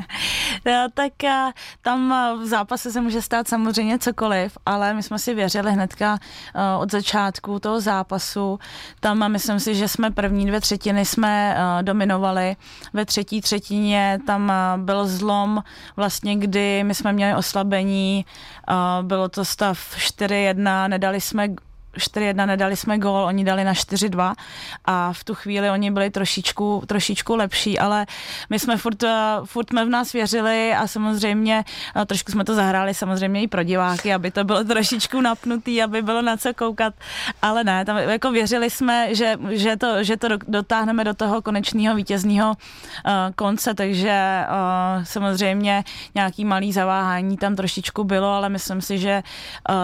no, 0.66 0.86
tak 0.94 1.24
eh, 1.24 1.52
tam 1.82 2.12
eh, 2.12 2.36
v 2.42 2.46
zápase 2.46 2.92
se 2.92 3.00
může 3.00 3.22
stát 3.22 3.48
samozřejmě 3.48 3.98
cokoliv, 3.98 4.58
ale 4.66 4.94
my 4.94 5.02
jsme 5.02 5.18
si 5.18 5.34
věřili 5.34 5.72
hnedka 5.72 6.18
od 6.78 6.90
začátku 6.90 7.58
toho 7.58 7.80
zápasu. 7.80 8.58
Tam 9.00 9.32
myslím 9.32 9.60
si, 9.60 9.74
že 9.74 9.88
jsme 9.88 10.10
první 10.10 10.46
dvě 10.46 10.60
třetiny 10.60 11.04
jsme 11.04 11.56
dominovali. 11.82 12.56
Ve 12.92 13.04
třetí 13.04 13.40
třetině 13.40 14.18
tam 14.26 14.52
byl 14.76 15.06
zlom 15.06 15.62
vlastně, 15.96 16.36
kdy 16.36 16.84
my 16.84 16.94
jsme 16.94 17.12
měli 17.12 17.34
oslabení, 17.34 18.26
bylo 19.02 19.28
to 19.28 19.44
stav 19.44 19.78
4-1, 19.96 20.88
nedali 20.88 21.20
jsme 21.20 21.48
4-1, 21.98 22.46
nedali 22.46 22.76
jsme 22.76 22.98
gól, 22.98 23.24
oni 23.24 23.44
dali 23.44 23.64
na 23.64 23.72
4-2 23.72 24.34
a 24.84 25.12
v 25.12 25.24
tu 25.24 25.34
chvíli 25.34 25.70
oni 25.70 25.90
byli 25.90 26.10
trošičku, 26.10 26.82
trošičku 26.86 27.36
lepší, 27.36 27.78
ale 27.78 28.06
my 28.50 28.58
jsme 28.58 28.76
furt, 28.76 29.02
eh, 29.02 29.36
furt 29.44 29.70
jsme 29.70 29.84
v 29.84 29.88
nás 29.88 30.12
věřili 30.12 30.74
a 30.74 30.86
samozřejmě 30.86 31.64
eh, 31.96 32.06
trošku 32.06 32.32
jsme 32.32 32.44
to 32.44 32.54
zahráli 32.54 32.94
samozřejmě 32.94 33.42
i 33.42 33.48
pro 33.48 33.62
diváky, 33.62 34.14
aby 34.14 34.30
to 34.30 34.44
bylo 34.44 34.64
trošičku 34.64 35.20
napnutý, 35.20 35.82
aby 35.82 36.02
bylo 36.02 36.22
na 36.22 36.36
co 36.36 36.54
koukat, 36.54 36.94
ale 37.42 37.64
ne, 37.64 37.84
tam 37.84 37.96
jako 37.96 38.30
věřili 38.30 38.70
jsme, 38.70 39.14
že, 39.14 39.36
že, 39.50 39.76
to, 39.76 40.04
že 40.04 40.16
to 40.16 40.28
dotáhneme 40.48 41.04
do 41.04 41.14
toho 41.14 41.42
konečného 41.42 41.96
vítězního 41.96 42.48
uh, 42.48 43.12
konce, 43.36 43.74
takže 43.74 44.44
samozřejmě 45.02 45.84
nějaký 46.14 46.44
malý 46.44 46.72
zaváhání 46.72 47.36
tam 47.36 47.56
trošičku 47.56 48.04
bylo, 48.04 48.32
ale 48.32 48.48
myslím 48.48 48.80
si, 48.80 48.98
že 48.98 49.22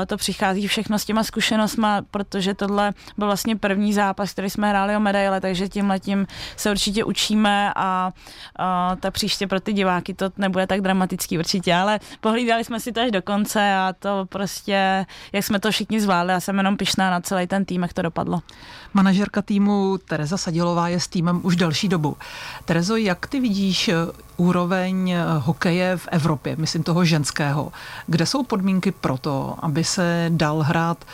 to 0.06 0.16
přichází 0.16 0.68
všechno 0.68 0.98
s 0.98 1.04
těma 1.04 1.22
zkušenostma 1.22 2.02
protože 2.10 2.54
tohle 2.54 2.92
byl 3.18 3.26
vlastně 3.26 3.56
první 3.56 3.92
zápas, 3.92 4.32
který 4.32 4.50
jsme 4.50 4.68
hráli 4.68 4.96
o 4.96 5.00
medaile, 5.00 5.40
takže 5.40 5.68
tím 5.68 5.90
letím 5.90 6.26
se 6.56 6.70
určitě 6.70 7.04
učíme 7.04 7.72
a, 7.76 8.12
a 8.58 8.96
ta 9.00 9.10
příště 9.10 9.46
pro 9.46 9.60
ty 9.60 9.72
diváky 9.72 10.14
to 10.14 10.30
nebude 10.36 10.66
tak 10.66 10.80
dramatický 10.80 11.38
určitě, 11.38 11.74
ale 11.74 12.00
pohlídali 12.20 12.64
jsme 12.64 12.80
si 12.80 12.92
to 12.92 13.00
až 13.00 13.10
do 13.10 13.22
konce 13.22 13.74
a 13.74 13.94
to 13.98 14.26
prostě, 14.28 15.06
jak 15.32 15.44
jsme 15.44 15.60
to 15.60 15.70
všichni 15.70 16.00
zvládli, 16.00 16.32
já 16.32 16.40
jsem 16.40 16.56
jenom 16.56 16.76
pišná 16.76 17.10
na 17.10 17.20
celý 17.20 17.46
ten 17.46 17.64
tým, 17.64 17.82
jak 17.82 17.92
to 17.92 18.02
dopadlo. 18.02 18.40
Manažerka 18.94 19.42
týmu 19.42 19.98
Tereza 19.98 20.36
Sadilová 20.36 20.88
je 20.88 21.00
s 21.00 21.08
týmem 21.08 21.40
už 21.42 21.56
delší 21.56 21.88
dobu. 21.88 22.16
Terezo, 22.64 22.96
jak 22.96 23.26
ty 23.26 23.40
vidíš 23.40 23.88
eh, 23.88 23.94
úroveň 24.36 25.10
eh, 25.10 25.24
hokeje 25.38 25.96
v 25.96 26.08
Evropě, 26.10 26.56
myslím 26.56 26.82
toho 26.82 27.04
ženského? 27.04 27.72
Kde 28.06 28.26
jsou 28.26 28.42
podmínky 28.42 28.92
pro 28.92 29.18
to, 29.18 29.56
aby 29.62 29.84
se 29.84 30.26
dal 30.28 30.62
hrát 30.62 31.04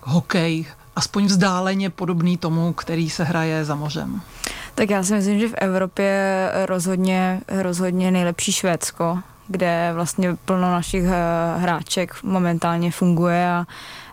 hokej 0.00 0.66
aspoň 0.96 1.24
vzdáleně 1.24 1.90
podobný 1.90 2.36
tomu, 2.36 2.72
který 2.72 3.10
se 3.10 3.24
hraje 3.24 3.64
za 3.64 3.74
mořem? 3.74 4.20
Tak 4.74 4.90
já 4.90 5.02
si 5.02 5.14
myslím, 5.14 5.40
že 5.40 5.48
v 5.48 5.54
Evropě 5.54 6.50
rozhodně, 6.66 7.40
rozhodně 7.48 8.10
nejlepší 8.10 8.52
Švédsko, 8.52 9.18
kde 9.48 9.90
vlastně 9.94 10.36
plno 10.44 10.72
našich 10.72 11.04
eh, 11.04 11.58
hráček 11.58 12.14
momentálně 12.22 12.90
funguje 12.90 13.50
a 13.50 13.66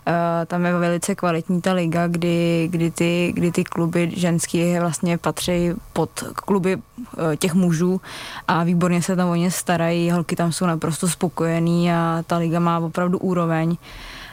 Eh, 0.08 0.46
tam 0.46 0.64
je 0.64 0.72
velice 0.72 1.14
kvalitní 1.14 1.60
ta 1.60 1.72
liga, 1.72 2.06
kdy, 2.06 2.68
kdy, 2.70 2.90
ty, 2.90 3.32
kdy 3.34 3.52
ty 3.52 3.64
kluby 3.64 4.10
ženský 4.16 4.78
vlastně 4.78 5.18
patří 5.18 5.70
pod 5.92 6.10
kluby 6.34 6.76
eh, 7.32 7.36
těch 7.36 7.54
mužů 7.54 8.00
a 8.48 8.64
výborně 8.64 9.02
se 9.02 9.16
tam 9.16 9.28
o 9.28 9.34
ně 9.34 9.50
starají, 9.50 10.10
holky 10.10 10.36
tam 10.36 10.52
jsou 10.52 10.66
naprosto 10.66 11.08
spokojený 11.08 11.92
a 11.92 12.24
ta 12.26 12.36
liga 12.36 12.60
má 12.60 12.78
opravdu 12.78 13.18
úroveň. 13.18 13.76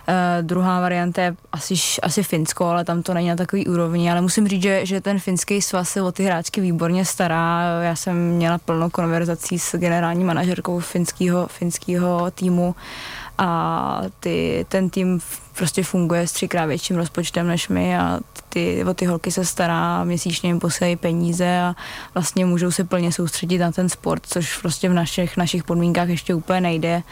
Uh, 0.07 0.45
druhá 0.47 0.81
varianta 0.81 1.21
je 1.21 1.35
asi, 1.51 1.73
asi 2.01 2.23
Finsko, 2.23 2.65
ale 2.65 2.85
tam 2.85 3.03
to 3.03 3.13
není 3.13 3.27
na 3.27 3.35
takový 3.35 3.67
úrovni, 3.67 4.11
ale 4.11 4.21
musím 4.21 4.47
říct, 4.47 4.61
že, 4.63 4.85
že 4.85 5.01
ten 5.01 5.19
finský 5.19 5.61
svaz 5.61 5.89
se 5.89 6.01
o 6.01 6.11
ty 6.11 6.23
hráčky 6.23 6.61
výborně 6.61 7.05
stará. 7.05 7.61
Já 7.81 7.95
jsem 7.95 8.29
měla 8.29 8.57
plno 8.57 8.89
konverzací 8.89 9.59
s 9.59 9.77
generální 9.77 10.23
manažerkou 10.23 10.79
finského, 10.79 11.47
finského 11.47 12.31
týmu 12.31 12.75
a 13.37 14.01
ty, 14.19 14.65
ten 14.69 14.89
tým 14.89 15.19
prostě 15.57 15.83
funguje 15.83 16.27
s 16.27 16.31
třikrát 16.31 16.65
větším 16.65 16.95
rozpočtem 16.95 17.47
než 17.47 17.69
my 17.69 17.97
a 17.97 18.19
ty, 18.49 18.85
o 18.85 18.93
ty 18.93 19.05
holky 19.05 19.31
se 19.31 19.45
stará, 19.45 20.03
měsíčně 20.03 20.49
jim 20.49 20.59
posílají 20.59 20.95
peníze 20.95 21.59
a 21.59 21.75
vlastně 22.13 22.45
můžou 22.45 22.71
se 22.71 22.83
plně 22.83 23.11
soustředit 23.11 23.57
na 23.57 23.71
ten 23.71 23.89
sport, 23.89 24.25
což 24.25 24.57
prostě 24.57 24.89
v 24.89 24.93
našich, 24.93 25.37
našich 25.37 25.63
podmínkách 25.63 26.09
ještě 26.09 26.33
úplně 26.33 26.61
nejde. 26.61 27.03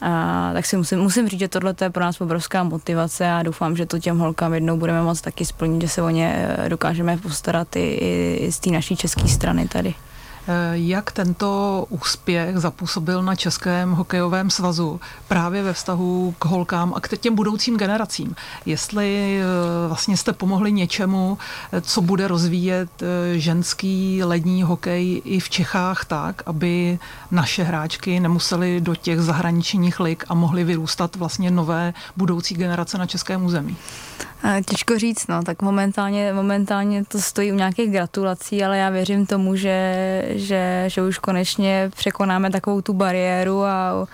A, 0.00 0.50
tak 0.52 0.66
si 0.66 0.76
musím, 0.76 0.98
musím 0.98 1.28
říct, 1.28 1.40
že 1.40 1.48
tohle 1.48 1.74
je 1.80 1.90
pro 1.90 2.02
nás 2.04 2.20
obrovská 2.20 2.62
motivace 2.62 3.30
a 3.30 3.42
doufám, 3.42 3.76
že 3.76 3.86
to 3.86 3.98
těm 3.98 4.18
holkám 4.18 4.54
jednou 4.54 4.76
budeme 4.76 5.02
moct 5.02 5.20
taky 5.20 5.44
splnit, 5.44 5.82
že 5.82 5.88
se 5.88 6.02
o 6.02 6.10
ně 6.10 6.56
dokážeme 6.68 7.16
postarat 7.16 7.76
i, 7.76 7.94
i 8.40 8.52
z 8.52 8.58
té 8.58 8.70
naší 8.70 8.96
české 8.96 9.28
strany 9.28 9.68
tady. 9.68 9.94
Eh, 10.48 10.70
jak 10.72 11.12
tento 11.12 11.86
úspěch 11.88 12.58
zapůsobil 12.58 13.22
na 13.22 13.34
Českém 13.34 13.92
hokejovém 13.92 14.50
svazu 14.50 15.00
právě 15.28 15.62
ve 15.62 15.72
vztahu 15.72 16.34
k 16.38 16.44
holkám 16.44 16.92
a 16.96 17.00
k 17.00 17.18
těm 17.18 17.34
budoucím 17.34 17.76
generacím? 17.76 18.36
Jestli 18.66 19.40
eh, 19.40 19.88
vlastně 19.88 20.16
jste 20.16 20.32
pomohli 20.32 20.72
něčemu, 20.72 21.38
eh, 21.72 21.80
co 21.80 22.00
bude 22.00 22.28
rozvíjet 22.28 22.88
ženský 23.34 24.24
lední 24.24 24.62
hokej 24.62 25.22
i 25.24 25.40
v 25.40 25.50
Čechách 25.50 26.04
tak, 26.04 26.42
aby 26.46 26.98
naše 27.30 27.62
hráčky 27.62 28.20
nemusely 28.20 28.80
do 28.80 28.94
těch 28.94 29.20
zahraničních 29.20 30.00
lig 30.00 30.24
a 30.28 30.34
mohly 30.34 30.64
vyrůstat 30.64 31.16
vlastně 31.16 31.50
nové 31.50 31.94
budoucí 32.16 32.54
generace 32.54 32.98
na 32.98 33.06
českém 33.06 33.44
území? 33.44 33.76
Těžko 34.64 34.98
říct, 34.98 35.26
no, 35.26 35.42
tak 35.42 35.62
momentálně, 35.62 36.32
momentálně 36.32 37.04
to 37.04 37.20
stojí 37.20 37.52
u 37.52 37.54
nějakých 37.54 37.90
gratulací, 37.90 38.64
ale 38.64 38.78
já 38.78 38.90
věřím 38.90 39.26
tomu, 39.26 39.56
že, 39.56 40.24
že, 40.28 40.84
že 40.86 41.02
už 41.02 41.18
konečně 41.18 41.90
překonáme 41.96 42.50
takovou 42.50 42.80
tu 42.80 42.92
bariéru 42.92 43.64
a 43.64 44.06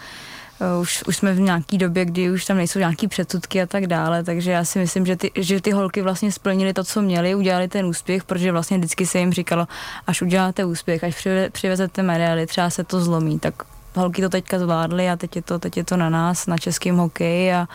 už, 0.81 1.03
už 1.07 1.17
jsme 1.17 1.33
v 1.33 1.41
nějaký 1.41 1.79
době, 1.79 2.05
kdy 2.05 2.31
už 2.31 2.45
tam 2.45 2.57
nejsou 2.57 2.79
nějaký 2.79 3.09
předsudky 3.09 3.63
a 3.63 3.67
tak 3.67 3.87
dále, 3.87 4.25
takže 4.25 4.51
já 4.51 4.65
si 4.65 4.79
myslím, 4.79 5.07
že 5.07 5.17
ty, 5.17 5.31
že 5.37 5.61
ty 5.61 5.71
holky 5.71 6.03
vlastně 6.03 6.33
splnili 6.33 6.73
to, 6.73 6.85
co 6.85 7.03
měli, 7.03 7.35
udělali 7.35 7.69
ten 7.69 7.87
úspěch, 7.87 8.25
protože 8.25 8.53
vlastně 8.53 8.79
vždycky 8.79 9.07
se 9.07 9.19
jim 9.19 9.33
říkalo, 9.33 9.69
až 10.07 10.23
uděláte 10.23 10.65
úspěch, 10.65 11.05
až 11.05 11.29
přivezete 11.53 12.03
medaily, 12.03 12.47
třeba 12.47 12.71
se 12.71 12.85
to 12.85 13.01
zlomí, 13.01 13.39
tak 13.39 13.55
holky 13.95 14.23
to 14.23 14.29
teďka 14.29 14.59
zvládly 14.59 15.11
a 15.11 15.17
teď 15.17 15.37
je 15.37 15.43
to, 15.43 15.59
teď 15.59 15.77
je 15.77 15.85
to 15.85 15.97
na 15.97 16.11
nás, 16.11 16.47
na 16.47 16.59
českém 16.59 16.97
hokeji 16.97 17.53
a 17.53 17.69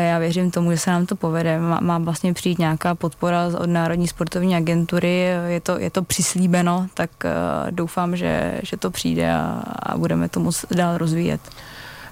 já 0.00 0.18
věřím 0.18 0.50
tomu, 0.50 0.70
že 0.70 0.78
se 0.78 0.90
nám 0.90 1.06
to 1.06 1.16
povede. 1.16 1.60
Má, 1.60 1.80
má 1.80 1.98
vlastně 1.98 2.34
přijít 2.34 2.58
nějaká 2.58 2.94
podpora 2.94 3.46
od 3.58 3.66
Národní 3.66 4.08
sportovní 4.08 4.56
agentury, 4.56 5.26
je 5.46 5.60
to, 5.60 5.78
je 5.78 5.90
to 5.90 6.02
přislíbeno, 6.02 6.86
tak 6.94 7.10
uh, 7.24 7.70
doufám, 7.70 8.16
že, 8.16 8.60
že 8.62 8.76
to 8.76 8.90
přijde 8.90 9.32
a, 9.32 9.62
a 9.82 9.98
budeme 9.98 10.28
to 10.28 10.40
moc 10.40 10.64
dál 10.70 10.98
rozvíjet. 10.98 11.40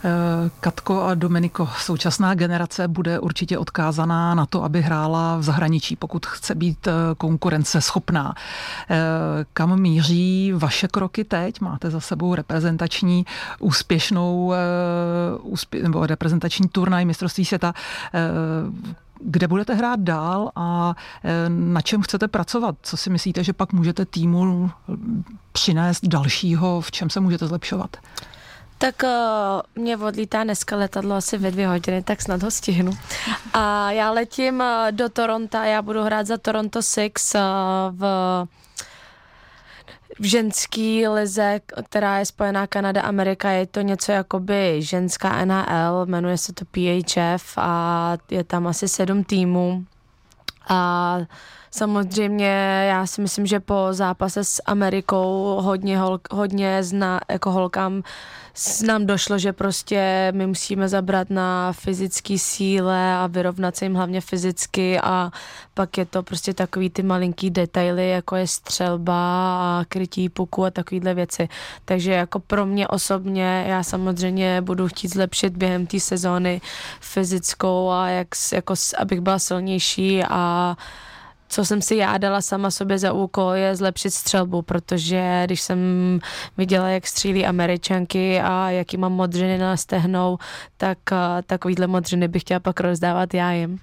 Eh, 0.04 0.50
Katko 0.60 1.02
a 1.02 1.14
Dominiko, 1.14 1.68
současná 1.78 2.34
generace 2.34 2.88
bude 2.88 3.18
určitě 3.18 3.58
odkázaná 3.58 4.34
na 4.34 4.46
to, 4.46 4.64
aby 4.64 4.82
hrála 4.82 5.36
v 5.36 5.42
zahraničí, 5.42 5.96
pokud 5.96 6.26
chce 6.26 6.54
být 6.54 6.86
eh, 6.86 6.92
konkurenceschopná. 7.18 8.34
Eh, 8.90 8.96
kam 9.52 9.80
míří 9.80 10.52
vaše 10.56 10.88
kroky 10.88 11.24
teď? 11.24 11.60
Máte 11.60 11.90
za 11.90 12.00
sebou 12.00 12.34
reprezentační 12.34 13.26
úspěšnou 13.58 14.52
úspě, 15.42 15.82
nebo 15.82 16.06
reprezentační 16.06 16.68
turnaj 16.68 17.04
mistrovství 17.04 17.44
světa 17.44 17.74
kde 19.24 19.48
budete 19.48 19.74
hrát 19.74 20.00
dál 20.00 20.50
a 20.56 20.94
na 21.48 21.80
čem 21.80 22.02
chcete 22.02 22.28
pracovat? 22.28 22.76
Co 22.82 22.96
si 22.96 23.10
myslíte, 23.10 23.44
že 23.44 23.52
pak 23.52 23.72
můžete 23.72 24.04
týmu 24.04 24.70
přinést 25.52 26.04
dalšího, 26.04 26.80
v 26.80 26.90
čem 26.90 27.10
se 27.10 27.20
můžete 27.20 27.46
zlepšovat? 27.46 27.96
Tak 28.80 29.02
uh, 29.02 29.82
mě 29.82 29.96
odlítá 29.96 30.44
dneska 30.44 30.76
letadlo 30.76 31.14
asi 31.14 31.38
ve 31.38 31.50
dvě 31.50 31.68
hodiny, 31.68 32.02
tak 32.02 32.22
snad 32.22 32.42
ho 32.42 32.50
stihnu. 32.50 32.92
A 33.54 33.90
já 33.90 34.10
letím 34.10 34.60
uh, 34.60 34.66
do 34.90 35.08
Toronto, 35.08 35.56
já 35.56 35.82
budu 35.82 36.02
hrát 36.02 36.26
za 36.26 36.38
Toronto 36.38 36.82
Six 36.82 37.34
uh, 37.34 37.40
v 37.90 38.04
v 40.18 40.24
ženský 40.24 41.08
lize, 41.08 41.60
která 41.84 42.18
je 42.18 42.26
spojená 42.26 42.66
Kanada, 42.66 43.02
Amerika, 43.02 43.50
je 43.50 43.66
to 43.66 43.80
něco 43.80 44.12
jakoby 44.12 44.82
ženská 44.82 45.44
NHL, 45.44 46.06
jmenuje 46.06 46.38
se 46.38 46.52
to 46.52 46.64
PHF 46.64 47.58
a 47.58 48.16
je 48.30 48.44
tam 48.44 48.66
asi 48.66 48.88
sedm 48.88 49.24
týmů. 49.24 49.84
A 50.68 51.18
samozřejmě 51.70 52.46
já 52.88 53.06
si 53.06 53.20
myslím, 53.20 53.46
že 53.46 53.60
po 53.60 53.88
zápase 53.90 54.44
s 54.44 54.62
Amerikou 54.66 55.58
hodně, 55.60 55.98
hol, 55.98 56.20
hodně 56.30 56.82
zna, 56.82 57.20
jako 57.30 57.50
holkám 57.50 58.02
nám 58.86 59.06
došlo, 59.06 59.38
že 59.38 59.52
prostě 59.52 60.32
my 60.34 60.46
musíme 60.46 60.88
zabrat 60.88 61.30
na 61.30 61.72
fyzické 61.72 62.38
síle 62.38 63.14
a 63.16 63.26
vyrovnat 63.26 63.76
se 63.76 63.84
jim 63.84 63.94
hlavně 63.94 64.20
fyzicky 64.20 65.00
a 65.00 65.30
pak 65.74 65.98
je 65.98 66.04
to 66.04 66.22
prostě 66.22 66.54
takový 66.54 66.90
ty 66.90 67.02
malinký 67.02 67.50
detaily, 67.50 68.10
jako 68.10 68.36
je 68.36 68.46
střelba 68.46 69.14
a 69.60 69.84
krytí 69.88 70.28
puku 70.28 70.64
a 70.64 70.70
takovýhle 70.70 71.14
věci. 71.14 71.48
Takže 71.84 72.12
jako 72.12 72.40
pro 72.40 72.66
mě 72.66 72.88
osobně, 72.88 73.64
já 73.68 73.82
samozřejmě 73.82 74.60
budu 74.60 74.88
chtít 74.88 75.08
zlepšit 75.08 75.56
během 75.56 75.86
té 75.86 76.00
sezóny 76.00 76.60
fyzickou 77.00 77.90
a 77.90 78.08
jak, 78.08 78.28
jako, 78.52 78.74
abych 78.98 79.20
byla 79.20 79.38
silnější 79.38 80.24
a 80.24 80.76
co 81.50 81.64
jsem 81.64 81.82
si 81.82 81.96
já 81.96 82.18
dala 82.18 82.40
sama 82.40 82.70
sobě 82.70 82.98
za 82.98 83.12
úkol, 83.12 83.52
je 83.52 83.76
zlepšit 83.76 84.10
střelbu, 84.10 84.62
protože 84.62 85.42
když 85.44 85.60
jsem 85.60 85.78
viděla, 86.56 86.88
jak 86.88 87.06
střílí 87.06 87.46
američanky 87.46 88.40
a 88.40 88.70
jaký 88.70 88.96
mám 88.96 89.12
modřiny 89.12 89.58
na 89.58 89.76
stehnou, 89.76 90.38
tak 90.76 90.98
takovýhle 91.46 91.86
modřiny 91.86 92.28
bych 92.28 92.42
chtěla 92.42 92.60
pak 92.60 92.80
rozdávat 92.80 93.34
já 93.34 93.52
jim. 93.52 93.80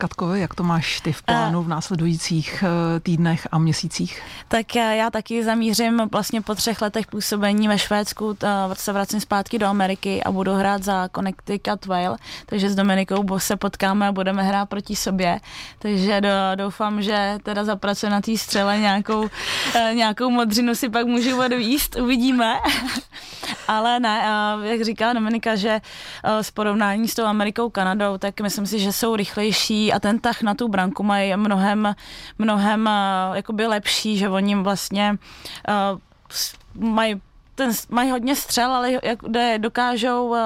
Katko, 0.00 0.34
jak 0.34 0.54
to 0.54 0.62
máš 0.62 1.00
ty 1.00 1.12
v 1.12 1.22
plánu 1.22 1.62
v 1.62 1.68
následujících 1.68 2.64
eh, 2.66 3.00
týdnech 3.00 3.48
a 3.52 3.58
měsících? 3.58 4.22
Tak 4.48 4.74
já 4.74 5.10
taky 5.10 5.44
zamířím 5.44 6.02
vlastně 6.12 6.40
po 6.40 6.54
třech 6.54 6.82
letech 6.82 7.06
působení 7.06 7.68
ve 7.68 7.78
Švédsku, 7.78 8.36
se 8.72 8.92
vracím 8.92 9.20
zpátky 9.20 9.58
do 9.58 9.66
Ameriky 9.66 10.22
a 10.22 10.32
budu 10.32 10.54
hrát 10.54 10.82
za 10.82 11.08
Connecticut 11.14 11.86
Whale, 11.86 12.18
takže 12.46 12.70
s 12.70 12.74
Dominikou 12.74 13.38
se 13.38 13.56
potkáme 13.56 14.08
a 14.08 14.12
budeme 14.12 14.42
hrát 14.42 14.66
proti 14.66 14.96
sobě, 14.96 15.40
takže 15.78 16.20
doufám, 16.54 17.02
že 17.02 17.38
teda 17.42 17.64
zapracuje 17.64 18.10
na 18.10 18.20
té 18.20 18.38
střele 18.38 18.78
nějakou, 18.78 19.28
eh, 19.74 19.94
nějakou 19.94 20.30
modřinu 20.30 20.74
si 20.74 20.88
pak 20.88 21.06
můžu 21.06 21.44
odvíst, 21.44 21.96
uvidíme. 21.96 22.54
Ale 23.68 24.00
ne, 24.00 24.22
jak 24.62 24.84
říká 24.84 25.12
Dominika, 25.12 25.56
že 25.56 25.80
eh, 26.24 26.44
s 26.44 26.50
porovnání 26.50 27.08
s 27.08 27.14
tou 27.14 27.24
Amerikou, 27.24 27.70
Kanadou, 27.70 28.18
tak 28.18 28.40
myslím 28.40 28.66
si, 28.66 28.78
že 28.78 28.92
jsou 28.92 29.16
rychlejší, 29.16 29.87
a 29.92 30.00
ten 30.00 30.18
tah 30.18 30.42
na 30.42 30.54
tu 30.54 30.68
branku 30.68 31.02
mají 31.02 31.36
mnohem, 31.36 31.94
mnohem 32.38 32.86
uh, 32.86 33.36
jakoby 33.36 33.66
lepší, 33.66 34.18
že 34.18 34.28
oni 34.28 34.54
vlastně 34.54 35.16
uh, 35.68 35.98
mají 36.90 37.20
ten, 37.54 37.70
mají 37.88 38.10
hodně 38.10 38.36
střel, 38.36 38.72
ale 38.72 38.92
jak, 38.92 39.18
kde 39.18 39.58
dokážou 39.58 40.28
uh, 40.28 40.36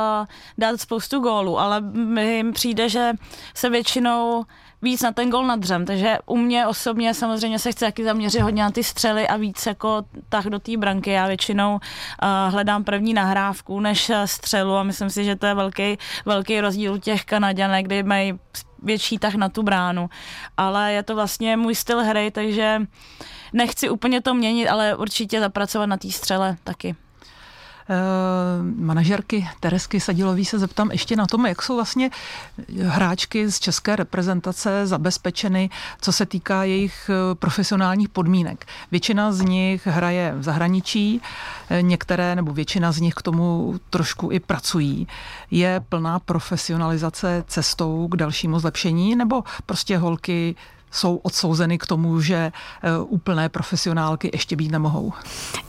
dát 0.59 0.81
spoustu 0.81 1.21
gólů, 1.21 1.59
ale 1.59 1.81
mi 1.81 2.37
jim 2.37 2.53
přijde, 2.53 2.89
že 2.89 3.13
se 3.55 3.71
většinou 3.71 4.45
víc 4.83 5.03
na 5.03 5.13
ten 5.13 5.31
gol 5.31 5.47
nadřem, 5.47 5.87
takže 5.87 6.19
u 6.27 6.37
mě 6.37 6.67
osobně 6.67 7.15
samozřejmě 7.15 7.59
se 7.59 7.73
chci 7.73 7.85
taky 7.85 8.05
zaměřit 8.05 8.41
hodně 8.41 8.63
na 8.63 8.71
ty 8.71 8.85
střely 8.85 9.29
a 9.29 9.37
víc 9.37 9.67
jako 9.67 10.05
tak 10.29 10.45
do 10.45 10.59
té 10.59 10.77
branky. 10.77 11.11
Já 11.11 11.27
většinou 11.27 11.73
uh, 11.75 11.79
hledám 12.53 12.85
první 12.85 13.15
nahrávku 13.15 13.81
než 13.81 14.11
střelu 14.25 14.77
a 14.77 14.83
myslím 14.83 15.11
si, 15.11 15.25
že 15.25 15.37
to 15.37 15.47
je 15.47 15.55
velký, 15.55 15.99
velký 16.25 16.61
rozdíl 16.61 16.95
u 16.95 16.99
těch 16.99 17.25
Kanaděnek, 17.25 17.87
kde 17.87 18.03
mají 18.03 18.39
větší 18.83 19.19
tah 19.19 19.35
na 19.35 19.49
tu 19.49 19.63
bránu. 19.63 20.11
Ale 20.57 20.93
je 20.93 21.03
to 21.03 21.15
vlastně 21.15 21.57
můj 21.57 21.75
styl 21.75 22.05
hry, 22.05 22.31
takže 22.31 22.81
nechci 23.53 23.91
úplně 23.91 24.21
to 24.21 24.35
měnit, 24.35 24.69
ale 24.69 24.97
určitě 24.97 25.41
zapracovat 25.41 25.87
na 25.87 25.97
té 25.97 26.11
střele 26.11 26.57
taky. 26.65 26.97
Uh, 27.89 28.85
manažerky 28.85 29.49
Teresky 29.61 30.01
Sadilový 30.01 30.45
se 30.45 30.59
zeptám 30.59 30.91
ještě 30.91 31.17
na 31.17 31.27
tom, 31.27 31.47
jak 31.47 31.63
jsou 31.63 31.75
vlastně 31.75 32.11
hráčky 32.83 33.51
z 33.51 33.61
české 33.61 33.97
reprezentace 33.97 34.87
zabezpečeny, 34.87 35.71
co 36.01 36.13
se 36.13 36.27
týká 36.27 36.65
jejich 36.65 37.11
eh, 37.11 37.35
profesionálních 37.35 38.09
podmínek. 38.09 38.67
Většina 38.91 39.33
z 39.33 39.41
nich 39.41 39.87
hraje 39.87 40.35
v 40.37 40.43
zahraničí, 40.43 41.21
eh, 41.71 41.83
některé 41.83 42.37
nebo 42.37 42.53
většina 42.53 42.93
z 42.93 43.01
nich 43.01 43.15
k 43.15 43.23
tomu 43.23 43.75
trošku 43.91 44.31
i 44.33 44.41
pracují. 44.41 45.09
Je 45.51 45.85
plná 45.89 46.19
profesionalizace 46.19 47.45
cestou 47.47 48.09
k 48.09 48.17
dalšímu 48.17 48.59
zlepšení, 48.59 49.17
nebo 49.17 49.45
prostě 49.67 49.99
holky 49.99 50.57
jsou 50.93 51.17
odsouzeny 51.17 51.79
k 51.79 51.87
tomu, 51.87 52.21
že 52.21 52.35
e, 52.37 52.53
úplné 52.99 53.49
profesionálky 53.49 54.31
ještě 54.33 54.57
být 54.57 54.71
nemohou. 54.71 55.13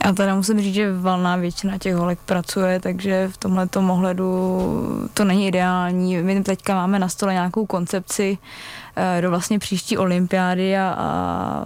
Já 0.04 0.12
teda 0.12 0.34
musím 0.34 0.60
říct, 0.60 0.74
že 0.74 0.92
valná 0.92 1.36
většina 1.36 1.78
těch 1.78 1.94
holek 1.94 2.18
pracuje, 2.26 2.80
takže 2.80 3.28
v 3.32 3.36
tomhle 3.36 3.68
ohledu 3.74 5.08
to 5.14 5.24
není 5.24 5.46
ideální. 5.46 6.16
My 6.16 6.42
teďka 6.42 6.74
máme 6.74 6.98
na 6.98 7.08
stole 7.08 7.32
nějakou 7.32 7.66
koncepci, 7.66 8.38
Eh, 8.96 9.22
do 9.22 9.30
vlastně 9.30 9.58
příští 9.58 9.98
olympiády 9.98 10.76
a, 10.76 10.96
a 10.98 11.64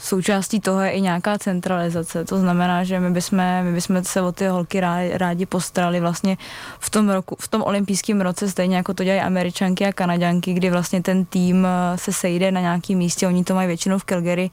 součástí 0.00 0.60
toho 0.60 0.80
je 0.80 0.90
i 0.90 1.00
nějaká 1.00 1.38
centralizace. 1.38 2.24
To 2.24 2.38
znamená, 2.38 2.84
že 2.84 3.00
my 3.00 3.10
bychom, 3.10 3.38
my 3.62 3.72
bychom 3.72 4.04
se 4.04 4.22
o 4.22 4.32
ty 4.32 4.46
holky 4.46 4.80
rádi, 5.12 5.46
postarali 5.46 6.00
vlastně 6.00 6.36
v 6.78 6.90
tom, 6.90 7.08
roku, 7.08 7.36
v 7.40 7.48
tom 7.48 7.62
olympijském 7.62 8.20
roce, 8.20 8.50
stejně 8.50 8.76
jako 8.76 8.94
to 8.94 9.04
dělají 9.04 9.20
američanky 9.20 9.86
a 9.86 9.92
kanaďanky, 9.92 10.52
kdy 10.52 10.70
vlastně 10.70 11.02
ten 11.02 11.24
tým 11.24 11.66
eh, 11.66 11.98
se 11.98 12.12
sejde 12.12 12.52
na 12.52 12.60
nějakém 12.88 12.98
místě, 12.98 13.26
oni 13.26 13.44
to 13.44 13.54
mají 13.54 13.66
většinou 13.66 13.98
v 13.98 14.04
Calgary, 14.04 14.50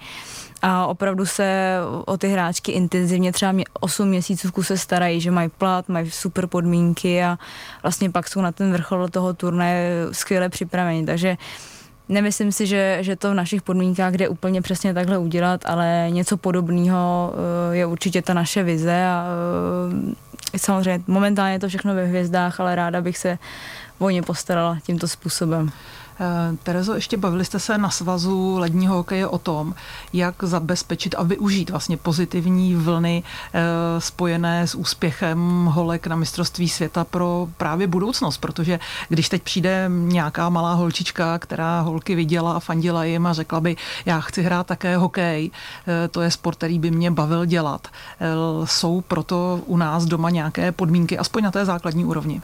a 0.62 0.88
opravdu 0.88 1.26
se 1.26 1.78
o 2.06 2.18
ty 2.18 2.28
hráčky 2.28 2.72
intenzivně 2.72 3.32
třeba 3.32 3.54
8 3.80 4.08
měsíců 4.08 4.48
v 4.48 4.52
kuse 4.52 4.78
starají, 4.78 5.22
že 5.22 5.32
mají 5.32 5.50
plat, 5.50 5.90
mají 5.90 6.12
super 6.12 6.48
podmínky 6.48 7.24
a 7.24 7.38
vlastně 7.84 8.10
pak 8.10 8.28
jsou 8.28 8.42
na 8.42 8.52
ten 8.52 8.72
vrchol 8.72 9.08
toho 9.08 9.34
turnaje 9.34 10.08
skvěle 10.12 10.50
připraveni. 10.50 11.06
Takže 11.06 11.38
Nemyslím 12.10 12.52
si, 12.52 12.68
že, 12.68 12.98
že 13.02 13.16
to 13.16 13.32
v 13.32 13.34
našich 13.34 13.62
podmínkách 13.62 14.14
jde 14.14 14.30
úplně 14.30 14.62
přesně 14.62 14.94
takhle 14.94 15.18
udělat, 15.18 15.62
ale 15.66 16.08
něco 16.10 16.38
podobného 16.38 17.34
eh, 17.72 17.76
je 17.76 17.86
určitě 17.86 18.22
ta 18.22 18.34
naše 18.34 18.64
vize 18.64 19.06
a 19.06 19.26
eh, 20.54 20.60
samozřejmě 20.60 21.04
momentálně 21.08 21.54
je 21.54 21.60
to 21.60 21.68
všechno 21.68 21.96
ve 21.96 22.06
hvězdách, 22.06 22.60
ale 22.60 22.76
ráda 22.76 23.02
bych 23.02 23.18
se 23.18 23.38
o 24.00 24.10
ně 24.10 24.22
postarala 24.22 24.78
tímto 24.84 25.08
způsobem. 25.08 25.72
Eh, 26.20 26.58
Terezo, 26.64 26.94
ještě 26.94 27.18
bavili 27.18 27.46
jste 27.46 27.60
se 27.60 27.78
na 27.78 27.90
svazu 27.90 28.58
ledního 28.58 28.96
hokeje 28.96 29.28
o 29.28 29.38
tom, 29.38 29.76
jak 30.14 30.44
zabezpečit 30.44 31.16
a 31.18 31.24
využít 31.24 31.70
vlastně 31.70 31.98
pozitivní 31.98 32.76
vlny 32.76 33.24
eh, 33.54 33.62
spojené 34.02 34.68
s 34.68 34.76
úspěchem 34.76 35.66
holek 35.66 36.08
na 36.08 36.16
mistrovství 36.16 36.70
světa 36.70 37.04
pro 37.04 37.48
právě 37.58 37.88
budoucnost, 37.88 38.38
protože 38.38 38.80
když 39.10 39.30
teď 39.30 39.44
přijde 39.44 39.86
nějaká 39.90 40.50
malá 40.50 40.74
holčička, 40.74 41.40
která 41.40 41.82
holky 41.82 42.16
viděla 42.16 42.54
a 42.56 42.60
fandila 42.60 43.04
jim 43.04 43.28
a 43.28 43.34
řekla 43.34 43.62
by, 43.62 43.76
já 44.06 44.20
chci 44.20 44.44
hrát 44.44 44.68
také 44.68 44.98
hokej, 44.98 45.52
eh, 45.88 46.08
to 46.08 46.22
je 46.22 46.32
sport, 46.32 46.56
který 46.56 46.80
by 46.80 46.92
mě 46.92 47.12
bavil 47.12 47.46
dělat. 47.46 47.88
Jsou 48.66 49.02
proto 49.02 49.62
u 49.66 49.78
nás 49.78 50.06
doma 50.06 50.30
nějaké 50.30 50.72
podmínky, 50.72 51.18
aspoň 51.18 51.44
na 51.44 51.52
té 51.52 51.66
základní 51.66 52.06
úrovni? 52.06 52.42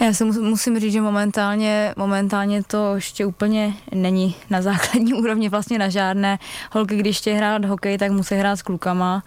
Já 0.00 0.12
si 0.12 0.24
musím 0.24 0.80
říct, 0.80 0.92
že 0.92 1.00
momentálně, 1.00 1.94
momentálně 1.96 2.62
to 2.62 2.94
ještě 2.94 3.26
úplně 3.26 3.74
není 3.94 4.36
na 4.50 4.62
základní 4.62 5.14
úrovni, 5.22 5.48
vlastně 5.48 5.78
na 5.78 5.88
žádné. 5.88 6.38
Holky, 6.72 6.96
když 6.96 7.18
chtějí 7.18 7.36
hrát 7.36 7.64
hokej, 7.64 7.98
tak 7.98 8.12
musí 8.12 8.34
hrát 8.34 8.56
s 8.56 8.62
klukama, 8.62 9.22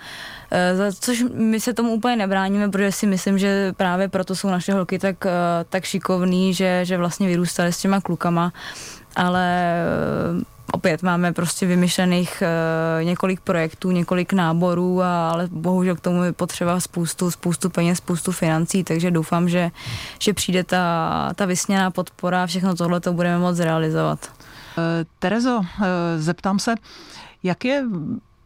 eh, 0.51 0.91
což 0.99 1.23
my 1.33 1.59
se 1.59 1.73
tomu 1.73 1.93
úplně 1.93 2.15
nebráníme, 2.15 2.69
protože 2.69 2.91
si 2.91 3.07
myslím, 3.07 3.37
že 3.37 3.73
právě 3.77 4.09
proto 4.09 4.35
jsou 4.35 4.49
naše 4.49 4.73
holky 4.73 4.99
tak, 4.99 5.25
eh, 5.25 5.29
tak 5.69 5.83
šikovný, 5.83 6.53
že, 6.53 6.85
že 6.85 6.97
vlastně 6.97 7.27
vyrůstaly 7.27 7.73
s 7.73 7.77
těma 7.77 8.01
klukama 8.01 8.53
ale 9.15 9.75
opět 10.73 11.03
máme 11.03 11.33
prostě 11.33 11.65
vymyšlených 11.65 12.43
uh, 12.43 13.05
několik 13.05 13.39
projektů, 13.39 13.91
několik 13.91 14.33
náborů, 14.33 15.01
a, 15.01 15.29
ale 15.29 15.47
bohužel 15.51 15.95
k 15.95 15.99
tomu 15.99 16.23
je 16.23 16.33
potřeba 16.33 16.79
spoustu, 16.79 17.31
spoustu 17.31 17.69
peněz, 17.69 17.97
spoustu 17.97 18.31
financí, 18.31 18.83
takže 18.83 19.11
doufám, 19.11 19.49
že, 19.49 19.71
že 20.19 20.33
přijde 20.33 20.63
ta, 20.63 21.33
ta 21.35 21.45
vysněná 21.45 21.91
podpora 21.91 22.43
a 22.43 22.45
všechno 22.45 22.75
tohle 22.75 22.99
to 22.99 23.13
budeme 23.13 23.37
moct 23.37 23.59
realizovat. 23.59 24.19
Uh, 24.77 24.83
Terezo, 25.19 25.57
uh, 25.57 25.65
zeptám 26.17 26.59
se, 26.59 26.75
jak 27.43 27.65
je 27.65 27.83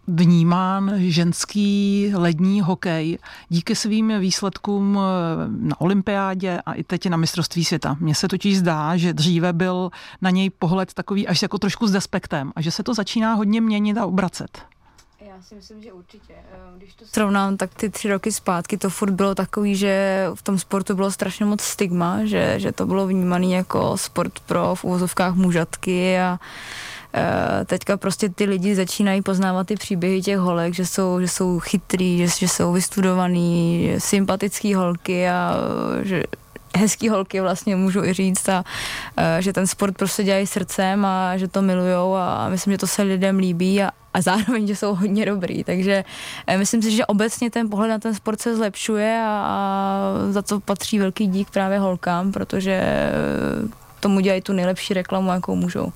vnímán 0.07 0.93
ženský 0.97 2.11
lední 2.15 2.61
hokej 2.61 3.17
díky 3.49 3.75
svým 3.75 4.13
výsledkům 4.19 4.99
eh, 4.99 5.47
na 5.49 5.81
olympiádě 5.81 6.61
a 6.65 6.73
i 6.73 6.83
teď 6.83 7.09
na 7.09 7.17
mistrovství 7.17 7.65
světa. 7.65 7.97
Mně 7.99 8.15
se 8.15 8.27
totiž 8.27 8.57
zdá, 8.57 8.97
že 8.97 9.13
dříve 9.13 9.53
byl 9.53 9.89
na 10.21 10.29
něj 10.29 10.49
pohled 10.49 10.93
takový 10.93 11.27
až 11.27 11.41
jako 11.41 11.57
trošku 11.57 11.87
s 11.87 11.91
despektem 11.91 12.51
a 12.55 12.61
že 12.61 12.71
se 12.71 12.83
to 12.83 12.93
začíná 12.93 13.33
hodně 13.33 13.61
měnit 13.61 13.97
a 13.97 14.05
obracet. 14.05 14.61
Já 15.21 15.41
si 15.41 15.55
myslím, 15.55 15.83
že 15.83 15.93
určitě. 15.93 16.33
Eh, 16.33 16.77
když 16.77 16.93
to 16.95 17.05
srovnám, 17.05 17.57
tak 17.57 17.75
ty 17.75 17.89
tři 17.89 18.09
roky 18.09 18.31
zpátky 18.31 18.77
to 18.77 18.89
furt 18.89 19.11
bylo 19.11 19.35
takový, 19.35 19.75
že 19.75 20.25
v 20.35 20.41
tom 20.41 20.59
sportu 20.59 20.95
bylo 20.95 21.11
strašně 21.11 21.45
moc 21.45 21.61
stigma, 21.61 22.25
že, 22.25 22.59
že 22.59 22.71
to 22.71 22.85
bylo 22.85 23.07
vnímané 23.07 23.47
jako 23.47 23.97
sport 23.97 24.39
pro 24.39 24.75
v 24.75 24.83
úvozovkách 24.83 25.35
mužatky 25.35 26.19
a 26.19 26.39
teďka 27.65 27.97
prostě 27.97 28.29
ty 28.29 28.45
lidi 28.45 28.75
začínají 28.75 29.21
poznávat 29.21 29.67
ty 29.67 29.75
příběhy 29.75 30.21
těch 30.21 30.37
holek, 30.37 30.73
že 30.73 30.85
jsou, 30.85 31.19
že 31.19 31.27
jsou 31.27 31.59
chytrý, 31.59 32.17
že, 32.17 32.27
že 32.27 32.47
jsou 32.47 32.71
vystudovaný, 32.71 33.93
sympatický 33.97 34.73
holky 34.73 35.29
a 35.29 35.55
že 36.01 36.23
hezký 36.77 37.09
holky 37.09 37.41
vlastně 37.41 37.75
můžu 37.75 38.03
i 38.03 38.13
říct 38.13 38.49
a, 38.49 38.63
a 39.17 39.41
že 39.41 39.53
ten 39.53 39.67
sport 39.67 39.97
prostě 39.97 40.23
dělají 40.23 40.47
srdcem 40.47 41.05
a 41.05 41.37
že 41.37 41.47
to 41.47 41.61
milujou 41.61 42.15
a 42.15 42.49
myslím, 42.49 42.73
že 42.73 42.77
to 42.77 42.87
se 42.87 43.01
lidem 43.01 43.37
líbí 43.37 43.83
a, 43.83 43.91
a 44.13 44.21
zároveň, 44.21 44.67
že 44.67 44.75
jsou 44.75 44.95
hodně 44.95 45.25
dobrý, 45.25 45.63
takže 45.63 46.03
eh, 46.47 46.57
myslím 46.57 46.81
si, 46.81 46.91
že 46.91 47.05
obecně 47.05 47.49
ten 47.49 47.69
pohled 47.69 47.89
na 47.89 47.99
ten 47.99 48.15
sport 48.15 48.41
se 48.41 48.55
zlepšuje 48.55 49.21
a, 49.25 49.45
a 49.47 50.11
za 50.31 50.41
to 50.41 50.59
patří 50.59 50.99
velký 50.99 51.27
dík 51.27 51.49
právě 51.49 51.79
holkám, 51.79 52.31
protože 52.31 52.71
eh, 52.71 53.11
tomu 53.99 54.19
dělají 54.19 54.41
tu 54.41 54.53
nejlepší 54.53 54.93
reklamu, 54.93 55.31
jakou 55.31 55.55
můžou. 55.55 55.91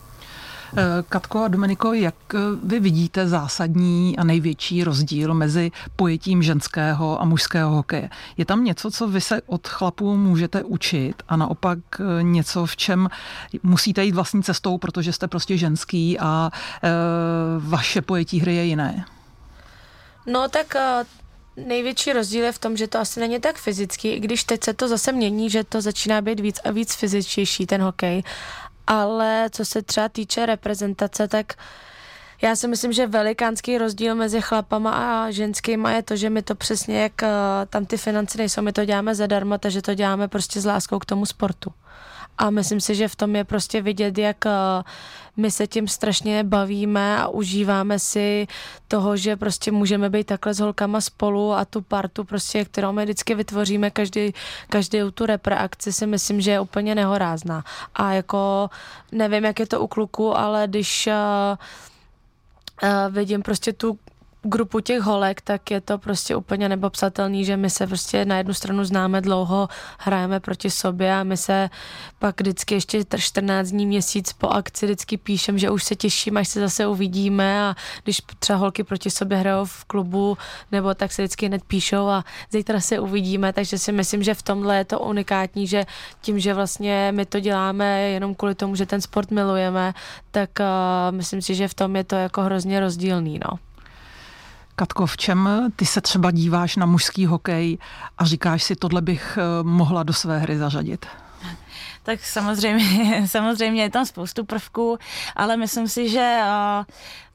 Eh, 0.78 1.04
Katko 1.10 1.44
a 1.44 1.48
Dominiko, 1.48 1.94
jak 1.94 2.16
eh, 2.34 2.38
vy 2.64 2.80
vidíte 2.80 3.28
zásadní 3.28 4.18
a 4.18 4.24
největší 4.24 4.84
rozdíl 4.84 5.34
mezi 5.34 5.72
pojetím 5.96 6.44
ženského 6.44 7.22
a 7.22 7.26
mužského 7.26 7.72
hokeje? 7.72 8.10
Je 8.38 8.46
tam 8.46 8.64
něco, 8.64 8.92
co 8.92 9.08
vy 9.08 9.22
se 9.22 9.42
od 9.46 9.68
chlapů 9.68 10.18
můžete 10.18 10.64
učit 10.64 11.24
a 11.28 11.36
naopak 11.36 11.80
eh, 12.00 12.24
něco, 12.24 12.66
v 12.66 12.78
čem 12.78 13.10
musíte 13.64 14.04
jít 14.04 14.16
vlastní 14.16 14.44
cestou, 14.44 14.78
protože 14.78 15.14
jste 15.14 15.28
prostě 15.28 15.58
ženský 15.58 16.20
a 16.20 16.52
vaše 17.60 18.02
pojetí 18.02 18.40
hry 18.40 18.56
je 18.56 18.64
jiné? 18.64 19.06
No 20.28 20.50
tak 20.50 20.76
Největší 21.68 22.14
rozdíl 22.14 22.44
je 22.44 22.52
v 22.52 22.60
tom, 22.60 22.78
že 22.78 22.88
to 22.88 23.00
asi 23.00 23.20
není 23.20 23.40
tak 23.40 23.58
fyzický, 23.58 24.08
i 24.10 24.20
když 24.20 24.44
teď 24.44 24.64
se 24.64 24.74
to 24.74 24.88
zase 24.88 25.12
mění, 25.12 25.50
že 25.50 25.64
to 25.64 25.82
začíná 25.82 26.22
být 26.22 26.40
víc 26.40 26.60
a 26.64 26.72
víc 26.72 26.96
fyzičtější 26.96 27.66
ten 27.66 27.82
hokej 27.82 28.24
ale 28.92 29.50
co 29.52 29.66
se 29.66 29.82
třeba 29.82 30.10
týče 30.10 30.46
reprezentace, 30.46 31.28
tak 31.28 31.54
já 32.42 32.56
si 32.56 32.68
myslím, 32.68 32.94
že 32.94 33.08
velikánský 33.08 33.78
rozdíl 33.78 34.16
mezi 34.16 34.42
chlapama 34.42 34.92
a 34.92 35.32
ženskýma 35.32 35.92
je 35.92 36.04
to, 36.04 36.16
že 36.16 36.30
my 36.30 36.42
to 36.42 36.56
přesně, 36.56 37.02
jak 37.02 37.12
uh, 37.22 37.30
tam 37.70 37.86
ty 37.86 37.98
finance 37.98 38.38
nejsou, 38.38 38.62
my 38.62 38.74
to 38.74 38.86
děláme 38.86 39.16
zadarmo, 39.16 39.58
takže 39.58 39.82
to 39.82 39.94
děláme 39.94 40.28
prostě 40.28 40.62
s 40.62 40.66
láskou 40.66 41.00
k 41.00 41.06
tomu 41.06 41.26
sportu. 41.26 41.74
A 42.42 42.50
myslím 42.50 42.82
si, 42.82 42.96
že 42.96 43.08
v 43.08 43.16
tom 43.16 43.36
je 43.36 43.44
prostě 43.44 43.82
vidět, 43.82 44.18
jak 44.18 44.46
uh, 44.46 44.52
my 45.38 45.52
se 45.52 45.68
tím 45.68 45.88
strašně 45.88 46.44
bavíme 46.44 47.18
a 47.18 47.28
užíváme 47.28 48.00
si 48.00 48.48
toho, 48.88 49.18
že 49.18 49.36
prostě 49.36 49.72
můžeme 49.72 50.10
být 50.10 50.28
takhle 50.28 50.54
s 50.54 50.60
holkama 50.60 51.02
spolu 51.02 51.54
a 51.54 51.66
tu 51.66 51.82
partu 51.82 52.24
prostě, 52.24 52.66
kterou 52.66 52.92
my 52.92 53.04
vždycky 53.04 53.36
vytvoříme 53.36 53.92
každý, 53.92 54.34
každý 54.70 55.00
tu 55.14 55.26
repreakci 55.26 55.94
si 55.94 56.08
myslím, 56.08 56.42
že 56.42 56.52
je 56.52 56.60
úplně 56.60 56.96
nehorázná. 56.96 57.64
A 57.96 58.14
jako 58.14 58.70
nevím, 59.12 59.46
jak 59.46 59.60
je 59.60 59.68
to 59.68 59.80
u 59.82 59.88
kluku, 59.88 60.38
ale 60.38 60.68
když 60.68 61.08
uh, 61.08 61.14
uh, 62.84 63.14
vidím 63.14 63.42
prostě 63.42 63.74
tu 63.74 63.98
grupu 64.44 64.80
těch 64.80 65.02
holek, 65.02 65.42
tak 65.42 65.72
je 65.72 65.82
to 65.82 65.98
prostě 65.98 66.36
úplně 66.36 66.70
nepopsatelný, 66.70 67.46
že 67.46 67.58
my 67.58 67.70
se 67.70 67.88
prostě 67.88 68.26
na 68.26 68.38
jednu 68.38 68.54
stranu 68.54 68.84
známe 68.84 69.22
dlouho, 69.22 69.68
hrajeme 70.00 70.40
proti 70.40 70.70
sobě 70.70 71.16
a 71.16 71.24
my 71.24 71.38
se 71.38 71.70
pak 72.20 72.42
vždycky 72.42 72.76
ještě 72.76 73.04
14 73.18 73.68
dní 73.68 73.86
měsíc 73.86 74.34
po 74.34 74.48
akci 74.48 74.86
vždycky 74.86 75.18
píšem, 75.18 75.58
že 75.58 75.70
už 75.70 75.84
se 75.84 75.96
těším, 75.96 76.38
až 76.38 76.48
se 76.48 76.60
zase 76.60 76.88
uvidíme 76.88 77.62
a 77.62 77.76
když 78.04 78.22
třeba 78.40 78.60
holky 78.60 78.84
proti 78.84 79.10
sobě 79.12 79.38
hrajou 79.38 79.66
v 79.66 79.86
klubu, 79.86 80.38
nebo 80.72 80.94
tak 80.94 81.12
se 81.12 81.22
vždycky 81.22 81.46
hned 81.46 81.64
píšou 81.64 82.08
a 82.08 82.24
zítra 82.52 82.80
se 82.80 83.00
uvidíme, 83.00 83.54
takže 83.54 83.78
si 83.78 83.92
myslím, 83.92 84.24
že 84.24 84.34
v 84.34 84.42
tomhle 84.42 84.78
je 84.78 84.86
to 84.86 85.00
unikátní, 85.00 85.68
že 85.68 85.86
tím, 86.22 86.40
že 86.40 86.54
vlastně 86.54 87.12
my 87.12 87.26
to 87.26 87.40
děláme 87.40 88.02
jenom 88.02 88.36
kvůli 88.36 88.56
tomu, 88.56 88.76
že 88.76 88.86
ten 88.86 89.02
sport 89.02 89.32
milujeme, 89.32 89.94
tak 90.32 90.50
uh, 90.60 90.66
myslím 91.16 91.42
si, 91.42 91.56
že 91.56 91.68
v 91.68 91.74
tom 91.74 91.96
je 91.96 92.04
to 92.04 92.16
jako 92.16 92.42
hrozně 92.42 92.80
rozdílný, 92.80 93.40
no. 93.46 93.71
Katko, 94.76 95.06
v 95.06 95.18
čem 95.18 95.50
ty 95.76 95.86
se 95.86 96.02
třeba 96.02 96.32
díváš 96.32 96.76
na 96.76 96.86
mužský 96.86 97.26
hokej 97.26 97.78
a 98.18 98.26
říkáš 98.26 98.64
si, 98.64 98.76
tohle 98.76 99.02
bych 99.02 99.38
eh, 99.38 99.64
mohla 99.64 100.04
do 100.04 100.14
své 100.14 100.40
hry 100.40 100.58
zařadit? 100.58 101.06
tak 102.04 102.20
samozřejmě, 102.26 103.28
samozřejmě 103.28 103.84
je 103.84 103.90
tam 103.90 104.06
spoustu 104.06 104.46
prvků, 104.46 104.98
ale 105.36 105.58
myslím 105.58 105.88
si, 105.88 106.10
že 106.10 106.40
uh, 106.42 106.86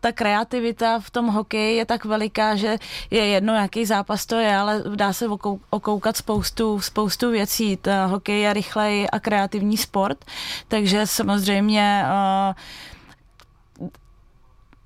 ta 0.01 0.12
kreativita 0.12 1.01
v 1.01 1.11
tom 1.11 1.27
hokeji 1.27 1.77
je 1.77 1.85
tak 1.87 2.05
veliká, 2.05 2.57
že 2.57 2.79
je 3.11 3.27
jedno, 3.27 3.55
jaký 3.55 3.87
zápas 3.87 4.27
to 4.27 4.37
je, 4.37 4.57
ale 4.57 4.83
dá 4.94 5.12
se 5.12 5.27
okoukat 5.70 6.16
spoustu, 6.16 6.81
spoustu 6.81 7.31
věcí. 7.31 7.77
Ta 7.77 8.07
hokej 8.07 8.40
je 8.40 8.53
rychlej 8.53 9.09
a 9.12 9.20
kreativní 9.20 9.77
sport, 9.77 10.25
takže 10.68 11.07
samozřejmě 11.07 12.05
uh, 12.05 12.55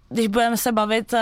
když 0.08 0.26
budeme 0.26 0.56
se 0.56 0.72
bavit 0.72 1.14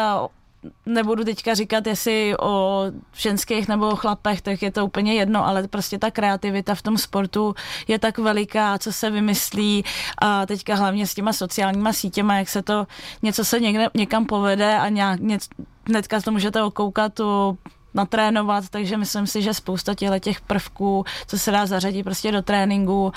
nebudu 0.86 1.24
teďka 1.24 1.54
říkat, 1.54 1.86
jestli 1.86 2.34
o 2.40 2.84
ženských 3.16 3.68
nebo 3.68 3.88
o 3.88 3.96
chlapech, 3.96 4.42
tak 4.42 4.62
je 4.62 4.70
to 4.70 4.86
úplně 4.86 5.14
jedno, 5.14 5.46
ale 5.46 5.68
prostě 5.68 5.98
ta 5.98 6.10
kreativita 6.10 6.74
v 6.74 6.82
tom 6.82 6.98
sportu 6.98 7.54
je 7.88 7.98
tak 7.98 8.18
veliká, 8.18 8.78
co 8.78 8.92
se 8.92 9.10
vymyslí 9.10 9.84
a 10.18 10.46
teďka 10.46 10.74
hlavně 10.74 11.06
s 11.06 11.14
těma 11.14 11.32
sociálníma 11.32 11.92
sítěma, 11.92 12.38
jak 12.38 12.48
se 12.48 12.62
to, 12.62 12.86
něco 13.22 13.44
se 13.44 13.60
někde, 13.60 13.88
někam 13.94 14.26
povede 14.26 14.78
a 14.78 14.88
nějak, 14.88 15.20
něco, 15.20 15.48
hnedka 15.88 16.20
to 16.20 16.32
můžete 16.32 16.62
okoukat, 16.62 17.14
to 17.14 17.56
natrénovat, 17.94 18.68
takže 18.68 18.96
myslím 18.96 19.26
si, 19.26 19.42
že 19.42 19.54
spousta 19.54 19.94
těchto 19.94 20.18
těch 20.18 20.40
prvků, 20.40 21.04
co 21.26 21.38
se 21.38 21.50
dá 21.50 21.66
zařadit 21.66 22.02
prostě 22.02 22.32
do 22.32 22.42
tréninku, 22.42 23.12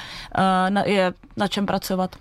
eh, 0.75 0.89
je 0.89 1.13
na 1.37 1.47
čem 1.47 1.65
pracovat. 1.65 2.15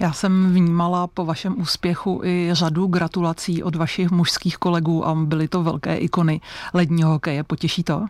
Já 0.00 0.12
jsem 0.12 0.52
vnímala 0.54 1.06
po 1.06 1.24
vašem 1.24 1.60
úspěchu 1.60 2.20
i 2.24 2.48
řadu 2.52 2.86
gratulací 2.86 3.62
od 3.62 3.76
vašich 3.76 4.10
mužských 4.10 4.56
kolegů 4.56 5.06
a 5.06 5.14
byly 5.14 5.48
to 5.48 5.62
velké 5.62 5.96
ikony 5.96 6.40
ledního 6.74 7.10
hokeje. 7.10 7.44
Potěší 7.44 7.82
to? 7.82 8.06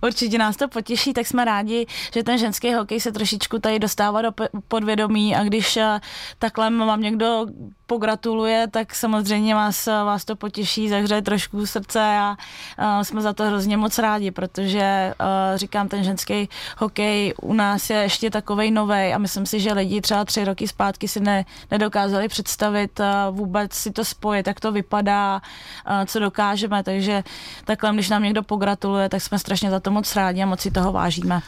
Určitě 0.00 0.38
nás 0.38 0.56
to 0.56 0.68
potěší, 0.68 1.12
tak 1.12 1.26
jsme 1.26 1.44
rádi, 1.44 1.86
že 2.14 2.22
ten 2.22 2.38
ženský 2.38 2.74
hokej 2.74 3.00
se 3.00 3.12
trošičku 3.12 3.58
tady 3.58 3.78
dostává 3.78 4.22
do 4.22 4.30
podvědomí 4.68 5.36
a 5.36 5.44
když 5.44 5.76
eh, 5.76 6.00
takhle 6.38 6.70
vám 6.70 7.00
někdo 7.00 7.46
pogratuluje, 7.86 8.66
tak 8.70 8.94
samozřejmě 8.94 9.54
vás, 9.54 9.86
vás 9.86 10.24
to 10.24 10.36
potěší, 10.36 10.88
zahřeje 10.88 11.22
trošku 11.22 11.66
srdce 11.66 12.00
a, 12.00 12.36
a 12.78 13.04
jsme 13.04 13.20
za 13.20 13.32
to 13.32 13.44
hrozně 13.44 13.76
moc 13.76 13.98
rádi, 13.98 14.30
protože 14.30 15.14
a, 15.18 15.56
říkám, 15.56 15.88
ten 15.88 16.04
ženský 16.04 16.48
hokej 16.78 17.34
u 17.42 17.54
nás 17.54 17.90
je 17.90 17.96
ještě 17.96 18.30
takovej 18.30 18.70
novej 18.70 19.14
a 19.14 19.18
myslím 19.18 19.46
si, 19.46 19.60
že 19.60 19.72
lidi 19.72 20.00
třeba 20.00 20.24
tři 20.24 20.44
roky 20.44 20.68
zpátky 20.68 21.08
si 21.08 21.20
ne, 21.20 21.44
nedokázali 21.70 22.28
představit 22.28 23.00
a 23.00 23.30
vůbec 23.30 23.72
si 23.72 23.90
to 23.90 24.04
spojit, 24.04 24.46
jak 24.46 24.60
to 24.60 24.72
vypadá, 24.72 25.42
a 25.84 26.06
co 26.06 26.18
dokážeme, 26.18 26.82
takže 26.82 27.22
takhle, 27.64 27.94
když 27.94 28.08
nám 28.08 28.22
někdo 28.22 28.42
pogratuluje, 28.42 29.08
tak 29.08 29.22
jsme 29.22 29.38
strašně 29.38 29.70
za 29.70 29.80
to 29.80 29.90
moc 29.90 30.16
rádi 30.16 30.42
a 30.42 30.46
moc 30.46 30.60
si 30.60 30.70
toho 30.70 30.92
vážíme. 30.92 31.40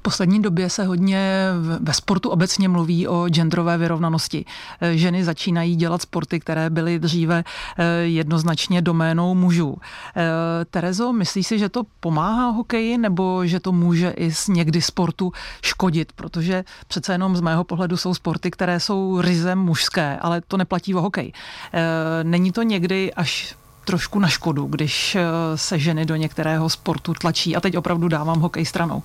V 0.00 0.02
poslední 0.02 0.42
době 0.42 0.70
se 0.70 0.84
hodně 0.84 1.48
ve 1.80 1.94
sportu 1.94 2.28
obecně 2.28 2.68
mluví 2.68 3.08
o 3.08 3.28
genderové 3.28 3.78
vyrovnanosti. 3.78 4.44
Ženy 4.92 5.24
začínají 5.24 5.76
dělat 5.76 6.02
sporty, 6.02 6.40
které 6.40 6.70
byly 6.70 6.98
dříve 6.98 7.44
eh, 7.78 7.84
jednoznačně 8.02 8.82
doménou 8.82 9.34
mužů. 9.34 9.76
Eh, 10.16 10.64
Terezo, 10.64 11.12
myslíš 11.12 11.46
si, 11.46 11.58
že 11.58 11.68
to 11.68 11.82
pomáhá 12.00 12.50
hokeji 12.50 12.98
nebo 12.98 13.46
že 13.46 13.60
to 13.60 13.72
může 13.72 14.10
i 14.10 14.30
někdy 14.48 14.82
sportu 14.82 15.32
škodit? 15.62 16.12
Protože 16.12 16.64
přece 16.88 17.12
jenom 17.12 17.36
z 17.36 17.40
mého 17.40 17.64
pohledu 17.64 17.96
jsou 17.96 18.14
sporty, 18.14 18.50
které 18.50 18.80
jsou 18.80 19.20
ryzem 19.20 19.58
mužské, 19.58 20.18
ale 20.18 20.40
to 20.48 20.56
neplatí 20.56 20.94
o 20.94 21.00
hokej. 21.00 21.32
Eh, 21.72 22.24
není 22.24 22.52
to 22.52 22.62
někdy 22.62 23.14
až 23.14 23.56
trošku 23.84 24.18
na 24.18 24.28
škodu, 24.28 24.66
když 24.66 25.16
se 25.54 25.78
ženy 25.78 26.06
do 26.06 26.16
některého 26.16 26.70
sportu 26.70 27.14
tlačí. 27.14 27.56
A 27.56 27.60
teď 27.60 27.76
opravdu 27.76 28.08
dávám 28.08 28.40
hokej 28.40 28.64
stranou. 28.64 29.02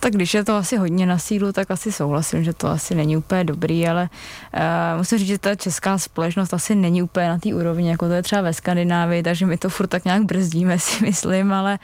Tak 0.00 0.12
když 0.12 0.34
je 0.34 0.44
to 0.44 0.56
asi 0.56 0.76
hodně 0.76 1.06
na 1.06 1.18
sílu, 1.18 1.52
tak 1.52 1.70
asi 1.70 1.92
souhlasím, 1.92 2.44
že 2.44 2.52
to 2.52 2.68
asi 2.68 2.94
není 2.94 3.16
úplně 3.16 3.44
dobrý, 3.44 3.88
ale 3.88 4.08
uh, 4.54 4.98
musím 4.98 5.18
říct, 5.18 5.28
že 5.28 5.38
ta 5.38 5.54
česká 5.54 5.98
společnost 5.98 6.54
asi 6.54 6.74
není 6.74 7.02
úplně 7.02 7.28
na 7.28 7.38
té 7.38 7.54
úrovni, 7.54 7.90
jako 7.90 8.08
to 8.08 8.12
je 8.12 8.22
třeba 8.22 8.42
ve 8.42 8.52
Skandinávii, 8.52 9.22
takže 9.22 9.46
my 9.46 9.56
to 9.56 9.68
furt 9.68 9.86
tak 9.86 10.04
nějak 10.04 10.22
brzdíme, 10.22 10.78
si 10.78 11.04
myslím, 11.04 11.52
ale 11.52 11.78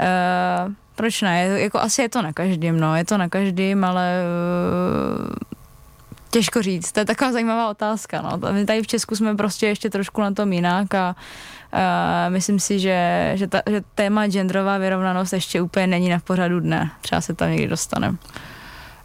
uh, 0.00 0.72
proč 0.94 1.22
ne? 1.22 1.44
Jako 1.44 1.78
asi 1.78 2.02
je 2.02 2.08
to 2.08 2.22
na 2.22 2.32
každém, 2.32 2.80
no, 2.80 2.96
je 2.96 3.04
to 3.04 3.18
na 3.18 3.28
každém, 3.28 3.84
ale 3.84 4.22
uh, 5.20 5.57
těžko 6.30 6.62
říct, 6.62 6.92
to 6.92 7.00
je 7.00 7.04
taková 7.04 7.32
zajímavá 7.32 7.70
otázka, 7.70 8.22
no. 8.22 8.52
My 8.52 8.66
tady 8.66 8.82
v 8.82 8.86
Česku 8.86 9.16
jsme 9.16 9.36
prostě 9.36 9.66
ještě 9.66 9.90
trošku 9.90 10.20
na 10.20 10.30
tom 10.30 10.52
jinak 10.52 10.94
a 10.94 11.16
uh, 11.72 12.32
myslím 12.32 12.60
si, 12.60 12.78
že, 12.78 13.32
že, 13.34 13.46
ta, 13.46 13.62
že 13.70 13.82
téma 13.94 14.26
genderová 14.28 14.78
vyrovnanost 14.78 15.32
ještě 15.32 15.62
úplně 15.62 15.86
není 15.86 16.08
na 16.08 16.18
pořadu 16.18 16.60
dne. 16.60 16.90
Třeba 17.00 17.20
se 17.20 17.34
tam 17.34 17.50
někdy 17.50 17.68
dostaneme. 17.68 18.16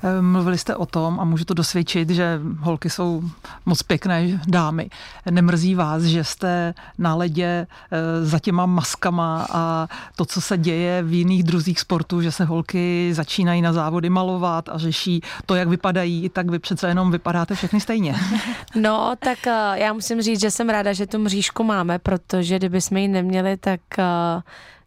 Eh, 0.04 0.22
mluvili 0.22 0.58
jste 0.58 0.76
o 0.76 0.86
tom 0.86 1.20
a 1.20 1.24
můžu 1.24 1.46
to 1.46 1.54
dosvědčit, 1.54 2.10
že 2.10 2.39
holky 2.60 2.89
jsou 2.89 3.24
moc 3.66 3.84
pěkné 3.84 4.42
dámy. 4.48 4.89
Nemrzí 5.32 5.76
vás, 5.76 6.04
že 6.04 6.24
jste 6.24 6.74
na 6.98 7.16
ledě 7.16 7.68
eh, 7.92 8.26
za 8.26 8.39
těma 8.39 8.66
maskama 8.66 9.48
a 9.52 9.88
to, 10.16 10.26
co 10.26 10.42
se 10.42 10.58
děje 10.58 11.04
v 11.04 11.13
jiných 11.13 11.44
druzích 11.44 11.80
sportů, 11.80 12.22
že 12.22 12.32
se 12.32 12.46
holky 12.46 13.10
začínají 13.13 13.62
na 13.62 13.74
závody 13.74 14.10
malovat 14.10 14.70
a 14.70 14.78
řeší 14.78 15.22
to, 15.46 15.56
jak 15.56 15.68
vypadají, 15.68 16.30
tak 16.30 16.50
vy 16.50 16.60
přece 16.60 16.88
jenom 16.88 17.12
vypadáte 17.12 17.56
všechny 17.56 17.80
stejně. 17.80 18.16
No, 18.76 19.13
tak 19.20 19.48
eh, 19.48 19.72
já 19.76 19.94
musím 19.94 20.22
říct, 20.22 20.42
že 20.42 20.52
jsem 20.52 20.70
ráda, 20.70 20.94
že 20.94 21.08
tu 21.08 21.20
mřížku 21.20 21.63
máme, 21.63 22.00
protože 22.00 22.58
kdyby 22.58 22.82
jsme 22.82 23.02
ji 23.02 23.08
neměli, 23.08 23.58
tak 23.58 23.80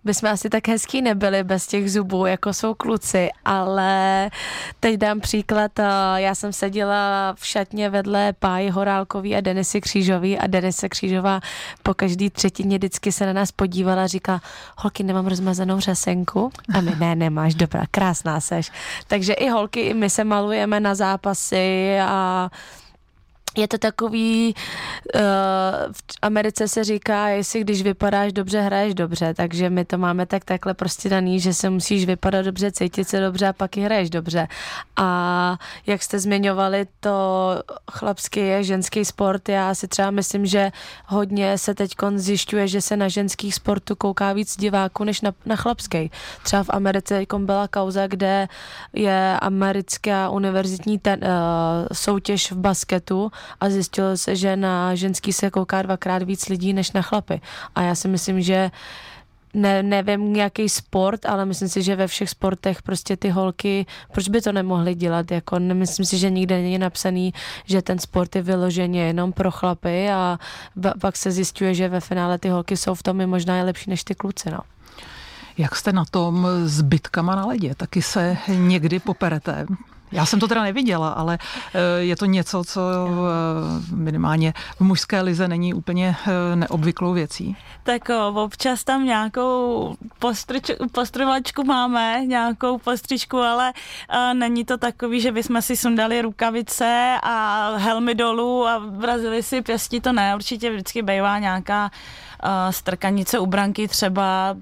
bychom 0.07 0.29
asi 0.29 0.51
tak 0.51 0.69
hezký 0.69 1.03
nebyli 1.03 1.45
bez 1.45 1.67
těch 1.67 1.93
zubů, 1.93 2.27
jako 2.27 2.53
jsou 2.53 2.75
kluci, 2.75 3.29
ale 3.45 4.31
teď 4.81 4.97
dám 4.97 5.21
příklad, 5.21 5.79
eh, 5.79 5.85
já 6.17 6.35
jsem 6.35 6.53
seděla 6.53 7.35
v 7.39 7.47
šatně 7.47 7.91
vedle 7.91 8.33
Páji 8.33 8.71
Horálkový 8.71 9.37
a 9.37 9.41
Denisy 9.41 9.81
Křížový 9.81 10.39
a 10.39 10.47
Denise 10.47 10.89
Křížová 10.89 11.41
po 11.83 11.95
každý 11.95 12.31
třetině 12.31 12.79
vždycky 12.79 13.13
se 13.13 13.27
na 13.27 13.33
nás 13.33 13.53
podívala 13.53 14.05
a 14.05 14.07
říká, 14.07 14.41
holky, 14.79 15.03
nemám 15.03 15.27
rozmazanou 15.27 15.81
řasenku? 15.81 16.51
A 16.75 16.81
my, 16.81 16.97
ne, 16.99 17.15
nemáš, 17.15 17.55
dobrá, 17.55 17.85
krásná 17.91 18.41
seš. 18.41 18.71
Takže 19.09 19.33
i 19.33 19.49
holky, 19.49 19.81
i 19.81 19.95
my 19.95 20.11
se 20.11 20.25
malujeme 20.25 20.81
na 20.81 20.95
zápasy 20.95 21.99
a 22.01 22.51
je 23.57 23.69
to 23.69 23.79
takový, 23.79 24.55
uh, 25.15 25.21
v 25.93 26.03
Americe 26.23 26.69
se 26.69 26.85
říká, 26.85 27.29
jestli 27.29 27.61
když 27.61 27.83
vypadáš 27.83 28.33
dobře, 28.33 28.61
hraješ 28.61 28.95
dobře, 28.95 29.35
takže 29.35 29.71
my 29.71 29.85
to 29.85 29.99
máme 29.99 30.27
tak 30.27 30.45
takhle 30.45 30.75
prostě 30.75 31.09
daný, 31.09 31.41
že 31.41 31.55
se 31.55 31.71
musíš 31.71 32.07
vypadat 32.07 32.43
dobře, 32.43 32.73
cítit 32.73 33.09
se 33.09 33.21
dobře 33.21 33.47
a 33.47 33.53
pak 33.53 33.77
i 33.77 33.81
hraješ 33.81 34.11
dobře. 34.11 34.49
A 34.97 35.59
jak 35.87 36.03
jste 36.03 36.19
zmiňovali, 36.19 36.87
to 37.01 37.17
chlapský 37.93 38.41
je 38.41 38.65
ženský 38.65 39.05
sport, 39.05 39.49
já 39.49 39.75
si 39.75 39.89
třeba 39.89 40.11
myslím, 40.11 40.47
že 40.47 40.73
hodně 41.07 41.59
se 41.59 41.75
teď 41.75 41.91
zjišťuje, 42.17 42.69
že 42.69 42.81
se 42.81 42.97
na 42.97 43.09
ženských 43.09 43.55
sportu 43.55 43.97
kouká 43.97 44.33
víc 44.33 44.57
diváků 44.57 45.05
než 45.05 45.21
na, 45.21 45.33
na 45.47 45.57
chlapský. 45.57 46.11
Třeba 46.43 46.63
v 46.63 46.71
Americe 46.71 47.25
byla 47.39 47.69
kauza, 47.69 48.07
kde 48.07 48.49
je 48.93 49.39
americká 49.41 50.31
univerzitní 50.31 50.99
ten, 50.99 51.21
uh, 51.23 51.29
soutěž 51.93 52.53
v 52.53 52.57
basketu 52.57 53.31
a 53.61 53.71
zjistilo 53.71 54.17
se, 54.17 54.37
že 54.37 54.57
na 54.57 54.95
ženský 54.95 55.33
se 55.33 55.51
kouká 55.51 55.83
dvakrát 55.83 56.23
víc 56.23 56.49
lidí 56.49 56.73
než 56.73 56.93
na 56.93 57.03
chlapy. 57.03 57.41
A 57.75 57.83
já 57.83 57.95
si 57.95 58.09
myslím, 58.09 58.43
že 58.43 58.71
ne, 59.55 59.83
nevím 59.83 60.37
jaký 60.37 60.69
sport, 60.69 61.27
ale 61.27 61.45
myslím 61.45 61.69
si, 61.69 61.83
že 61.83 61.97
ve 61.97 62.07
všech 62.07 62.31
sportech 62.31 62.83
prostě 62.83 63.17
ty 63.17 63.29
holky, 63.29 63.87
proč 64.13 64.29
by 64.29 64.41
to 64.41 64.53
nemohly 64.53 64.95
dělat, 64.95 65.31
jako 65.31 65.59
nemyslím 65.59 66.07
si, 66.07 66.19
že 66.19 66.31
nikde 66.31 66.57
není 66.57 66.79
napsaný, 66.79 67.35
že 67.65 67.83
ten 67.83 67.99
sport 67.99 68.37
je 68.37 68.43
vyloženě 68.43 69.03
jenom 69.03 69.33
pro 69.33 69.51
chlapy 69.51 70.11
a 70.11 70.39
pak 71.01 71.17
se 71.17 71.31
zjistuje, 71.31 71.75
že 71.75 71.89
ve 71.89 72.01
finále 72.01 72.39
ty 72.39 72.49
holky 72.49 72.77
jsou 72.77 72.95
v 72.95 73.03
tom 73.03 73.21
i 73.21 73.27
možná 73.27 73.57
je 73.57 73.63
lepší 73.63 73.91
než 73.91 74.05
ty 74.05 74.15
kluci, 74.15 74.51
no. 74.51 74.59
Jak 75.59 75.77
jste 75.77 75.93
na 75.93 76.05
tom 76.05 76.49
s 76.65 76.83
bytkama 76.83 77.35
na 77.35 77.47
ledě? 77.47 77.75
Taky 77.75 78.03
se 78.03 78.37
někdy 78.49 78.99
poperete? 78.99 79.67
Já 80.17 80.27
jsem 80.27 80.41
to 80.41 80.49
teda 80.49 80.63
neviděla, 80.63 81.09
ale 81.09 81.39
je 81.99 82.17
to 82.17 82.25
něco, 82.27 82.65
co 82.65 82.81
minimálně 83.95 84.55
v 84.77 84.81
mužské 84.81 85.21
lize 85.21 85.49
není 85.49 85.75
úplně 85.75 86.17
neobvyklou 86.55 87.13
věcí. 87.13 87.57
Tak 87.83 88.11
občas 88.35 88.85
tam 88.85 89.05
nějakou 89.05 89.95
postrč, 90.19 90.71
máme, 91.67 92.23
nějakou 92.27 92.79
postřičku, 92.79 93.39
ale 93.39 93.73
není 94.33 94.65
to 94.65 94.79
takový, 94.79 95.21
že 95.21 95.33
bychom 95.33 95.63
si 95.63 95.77
sundali 95.77 96.23
rukavice 96.23 97.17
a 97.23 97.71
helmy 97.77 98.15
dolů 98.15 98.67
a 98.67 98.79
vrazili 98.79 99.43
si 99.43 99.63
pěstí, 99.63 100.01
to 100.01 100.13
ne, 100.13 100.35
určitě 100.35 100.71
vždycky 100.71 101.03
bývá 101.03 101.39
nějaká 101.39 101.91
strkanice 102.71 103.39
u 103.39 103.47
branky 103.47 103.89
třeba, 103.89 104.57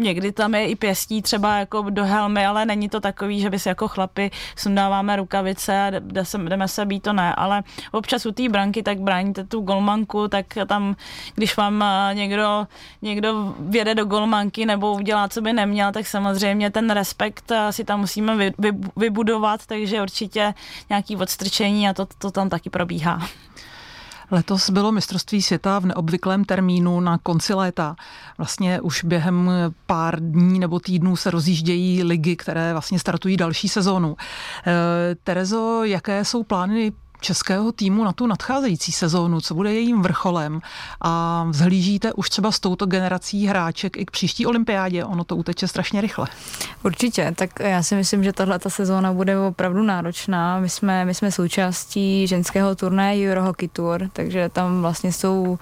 někdy 0.00 0.32
tam 0.32 0.54
je 0.54 0.66
i 0.66 0.76
pěstí 0.76 1.22
třeba 1.22 1.58
jako 1.58 1.90
do 1.90 2.04
helmy, 2.04 2.46
ale 2.46 2.64
není 2.64 2.88
to 2.88 3.00
takový, 3.00 3.40
že 3.40 3.50
by 3.50 3.58
si 3.58 3.68
jako 3.68 3.88
chlapi 3.88 4.30
sundáváme 4.56 5.16
rukavice 5.16 5.82
a 5.82 5.90
jde 5.90 6.24
se, 6.24 6.38
jdeme 6.38 6.68
se 6.68 6.86
být, 6.86 7.02
to 7.02 7.12
ne, 7.12 7.34
ale 7.34 7.62
občas 7.92 8.26
u 8.26 8.32
té 8.32 8.48
branky 8.48 8.82
tak 8.82 9.00
bráníte 9.00 9.44
tu 9.44 9.60
golmanku, 9.60 10.28
tak 10.28 10.46
tam, 10.66 10.96
když 11.34 11.56
vám 11.56 11.84
někdo, 12.12 12.66
někdo 13.02 13.54
věde 13.58 13.94
do 13.94 14.04
golmanky 14.04 14.66
nebo 14.66 14.92
udělá, 14.92 15.28
co 15.28 15.40
by 15.40 15.52
neměl, 15.52 15.92
tak 15.92 16.06
samozřejmě 16.06 16.70
ten 16.70 16.90
respekt 16.90 17.52
si 17.70 17.84
tam 17.84 18.00
musíme 18.00 18.36
vy, 18.36 18.52
vy, 18.58 18.72
vybudovat, 18.96 19.66
takže 19.66 20.02
určitě 20.02 20.54
nějaký 20.88 21.16
odstrčení 21.16 21.88
a 21.88 21.94
to, 21.94 22.06
to 22.18 22.30
tam 22.30 22.48
taky 22.48 22.70
probíhá. 22.70 23.28
Letos 24.30 24.70
bylo 24.70 24.92
mistrovství 24.92 25.42
světa 25.42 25.78
v 25.78 25.86
neobvyklém 25.86 26.44
termínu 26.44 27.00
na 27.00 27.18
konci 27.18 27.54
léta. 27.54 27.96
Vlastně 28.38 28.80
už 28.80 29.04
během 29.04 29.50
pár 29.86 30.20
dní 30.20 30.58
nebo 30.58 30.80
týdnů 30.80 31.16
se 31.16 31.30
rozjíždějí 31.30 32.02
ligy, 32.04 32.36
které 32.36 32.72
vlastně 32.72 32.98
startují 32.98 33.36
další 33.36 33.68
sezónu. 33.68 34.16
Eh, 34.66 35.14
Terezo, 35.24 35.80
jaké 35.84 36.24
jsou 36.24 36.42
plány 36.42 36.92
českého 37.20 37.72
týmu 37.72 38.04
na 38.04 38.12
tu 38.12 38.26
nadcházející 38.26 38.92
sezónu, 38.92 39.40
co 39.40 39.54
bude 39.54 39.74
jejím 39.74 40.02
vrcholem 40.02 40.60
a 41.00 41.44
vzhlížíte 41.50 42.12
už 42.12 42.30
třeba 42.30 42.52
s 42.52 42.60
touto 42.60 42.86
generací 42.86 43.46
hráček 43.46 43.96
i 43.96 44.06
k 44.06 44.10
příští 44.10 44.46
olympiádě, 44.46 45.04
ono 45.04 45.24
to 45.24 45.36
uteče 45.36 45.68
strašně 45.68 46.00
rychle. 46.00 46.26
Určitě, 46.84 47.32
tak 47.36 47.60
já 47.60 47.82
si 47.82 47.94
myslím, 47.94 48.24
že 48.24 48.32
tahle 48.32 48.58
ta 48.58 48.70
sezóna 48.70 49.12
bude 49.12 49.38
opravdu 49.38 49.82
náročná. 49.82 50.60
My 50.60 50.68
jsme, 50.68 51.04
my 51.04 51.14
jsme 51.14 51.32
součástí 51.32 52.26
ženského 52.26 52.74
turnaje 52.74 53.30
Eurohockey 53.30 53.68
Tour, 53.68 54.08
takže 54.12 54.48
tam 54.48 54.80
vlastně 54.80 55.12
jsou 55.12 55.58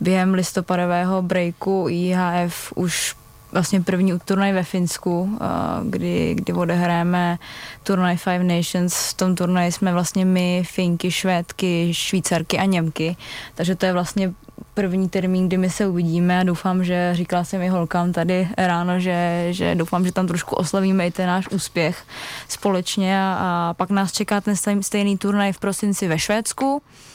během 0.00 0.34
listopadového 0.34 1.22
breaku 1.22 1.86
IHF 1.88 2.72
už 2.76 3.14
vlastně 3.52 3.80
první 3.80 4.18
turnaj 4.24 4.52
ve 4.52 4.62
Finsku, 4.62 5.38
kdy, 5.82 6.34
kdy 6.34 6.52
odehrajeme 6.52 7.38
turnaj 7.82 8.16
Five 8.16 8.44
Nations. 8.44 9.10
V 9.10 9.14
tom 9.14 9.34
turnaji 9.34 9.72
jsme 9.72 9.92
vlastně 9.92 10.24
my, 10.24 10.62
Finky, 10.66 11.10
Švédky, 11.10 11.94
Švýcarky 11.94 12.58
a 12.58 12.64
Němky. 12.64 13.16
Takže 13.54 13.76
to 13.76 13.86
je 13.86 13.92
vlastně 13.92 14.32
první 14.74 15.08
termín, 15.08 15.48
kdy 15.48 15.58
my 15.58 15.70
se 15.70 15.86
uvidíme 15.86 16.40
a 16.40 16.42
doufám, 16.42 16.84
že 16.84 17.10
říkala 17.12 17.44
jsem 17.44 17.62
i 17.62 17.68
holkám 17.68 18.12
tady 18.12 18.48
ráno, 18.56 19.00
že, 19.00 19.46
že 19.50 19.74
doufám, 19.74 20.04
že 20.06 20.12
tam 20.12 20.26
trošku 20.26 20.56
oslavíme 20.56 21.06
i 21.06 21.10
ten 21.10 21.26
náš 21.26 21.48
úspěch 21.48 22.04
společně 22.48 23.20
a, 23.20 23.38
a 23.40 23.74
pak 23.74 23.90
nás 23.90 24.12
čeká 24.12 24.40
ten 24.40 24.56
stejný 24.82 25.18
turnaj 25.18 25.52
v 25.52 25.58
prosinci 25.58 26.08
ve 26.08 26.18
Švédsku 26.18 26.82
Eh, 26.82 27.11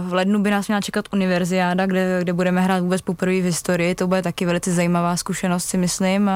v 0.00 0.12
lednu 0.12 0.42
by 0.42 0.50
nás 0.50 0.68
měla 0.68 0.80
čekat 0.80 1.04
univerziáda, 1.12 1.86
kde, 1.86 2.18
kde 2.20 2.32
budeme 2.32 2.60
hrát 2.60 2.80
vůbec 2.80 3.02
poprvé 3.02 3.32
v 3.40 3.44
historii. 3.44 3.94
To 3.94 4.06
bude 4.06 4.22
taky 4.22 4.46
velice 4.46 4.72
zajímavá 4.72 5.16
zkušenost, 5.16 5.64
si 5.64 5.78
myslím. 5.78 6.30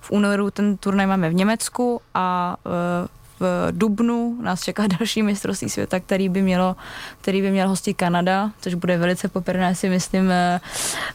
V 0.00 0.10
únoru 0.10 0.50
ten 0.50 0.76
turnaj 0.76 1.06
máme 1.06 1.30
v 1.30 1.34
Německu 1.34 2.00
a 2.14 2.56
eh, 2.66 3.08
v 3.40 3.68
Dubnu 3.70 4.38
nás 4.42 4.62
čeká 4.62 4.86
další 4.98 5.22
mistrovství 5.22 5.68
světa, 5.68 6.00
který 6.00 6.28
by, 6.28 6.42
mělo, 6.42 6.76
který 7.20 7.42
by 7.42 7.50
měl 7.50 7.68
hostit 7.68 7.96
Kanada, 7.96 8.50
což 8.60 8.74
bude 8.74 8.98
velice 8.98 9.28
poprvé, 9.28 9.74
si 9.74 9.88
myslím, 9.88 10.30
eh, 10.30 10.60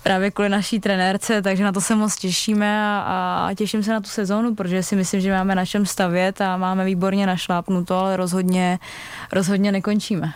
právě 0.03 0.31
kvůli 0.31 0.49
naší 0.49 0.79
trenérce, 0.79 1.41
takže 1.41 1.63
na 1.63 1.71
to 1.71 1.81
se 1.81 1.95
moc 1.95 2.15
těšíme 2.15 2.81
a, 2.83 3.47
a 3.49 3.53
těším 3.53 3.83
se 3.83 3.91
na 3.91 4.01
tu 4.01 4.09
sezónu, 4.09 4.55
protože 4.55 4.83
si 4.83 4.95
myslím, 4.95 5.21
že 5.21 5.33
máme 5.33 5.55
na 5.55 5.65
čem 5.65 5.85
stavět 5.85 6.41
a 6.41 6.57
máme 6.57 6.85
výborně 6.85 7.27
našlápnuto, 7.27 7.95
ale 7.95 8.17
rozhodně, 8.17 8.79
rozhodně 9.31 9.71
nekončíme. 9.71 10.33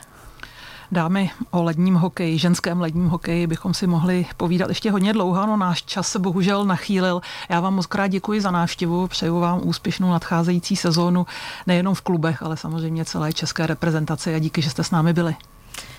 Dámy 0.92 1.32
o 1.52 1.64
ledním 1.64 1.96
hokeji, 1.96 2.38
ženském 2.38 2.82
ledním 2.82 3.08
hokeji 3.08 3.48
bychom 3.48 3.74
si 3.74 3.88
mohli 3.88 4.26
povídat 4.38 4.70
ještě 4.70 4.92
hodně 4.92 5.14
dlouho, 5.14 5.48
no 5.48 5.58
náš 5.58 5.84
čas 5.84 6.08
se 6.08 6.20
bohužel 6.20 6.66
nachýlil. 6.66 7.22
Já 7.50 7.60
vám 7.60 7.76
moc 7.76 7.86
krát 7.86 8.08
děkuji 8.08 8.42
za 8.42 8.52
návštěvu, 8.52 9.08
přeju 9.08 9.40
vám 9.40 9.62
úspěšnou 9.64 10.12
nadcházející 10.12 10.76
sezónu, 10.76 11.26
nejenom 11.68 11.96
v 11.96 12.02
klubech, 12.02 12.44
ale 12.44 12.58
samozřejmě 12.58 13.06
celé 13.06 13.34
české 13.34 13.68
reprezentaci 13.68 14.36
a 14.36 14.40
díky, 14.40 14.62
že 14.62 14.70
jste 14.70 14.84
s 14.84 14.92
námi 14.92 15.14
byli. 15.14 15.36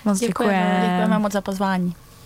Moc 0.05 0.19
děkujeme. 0.19 0.79
Děkujeme 0.81 1.19
moc 1.19 1.33
za 1.33 1.41
pozvání. 1.41 1.95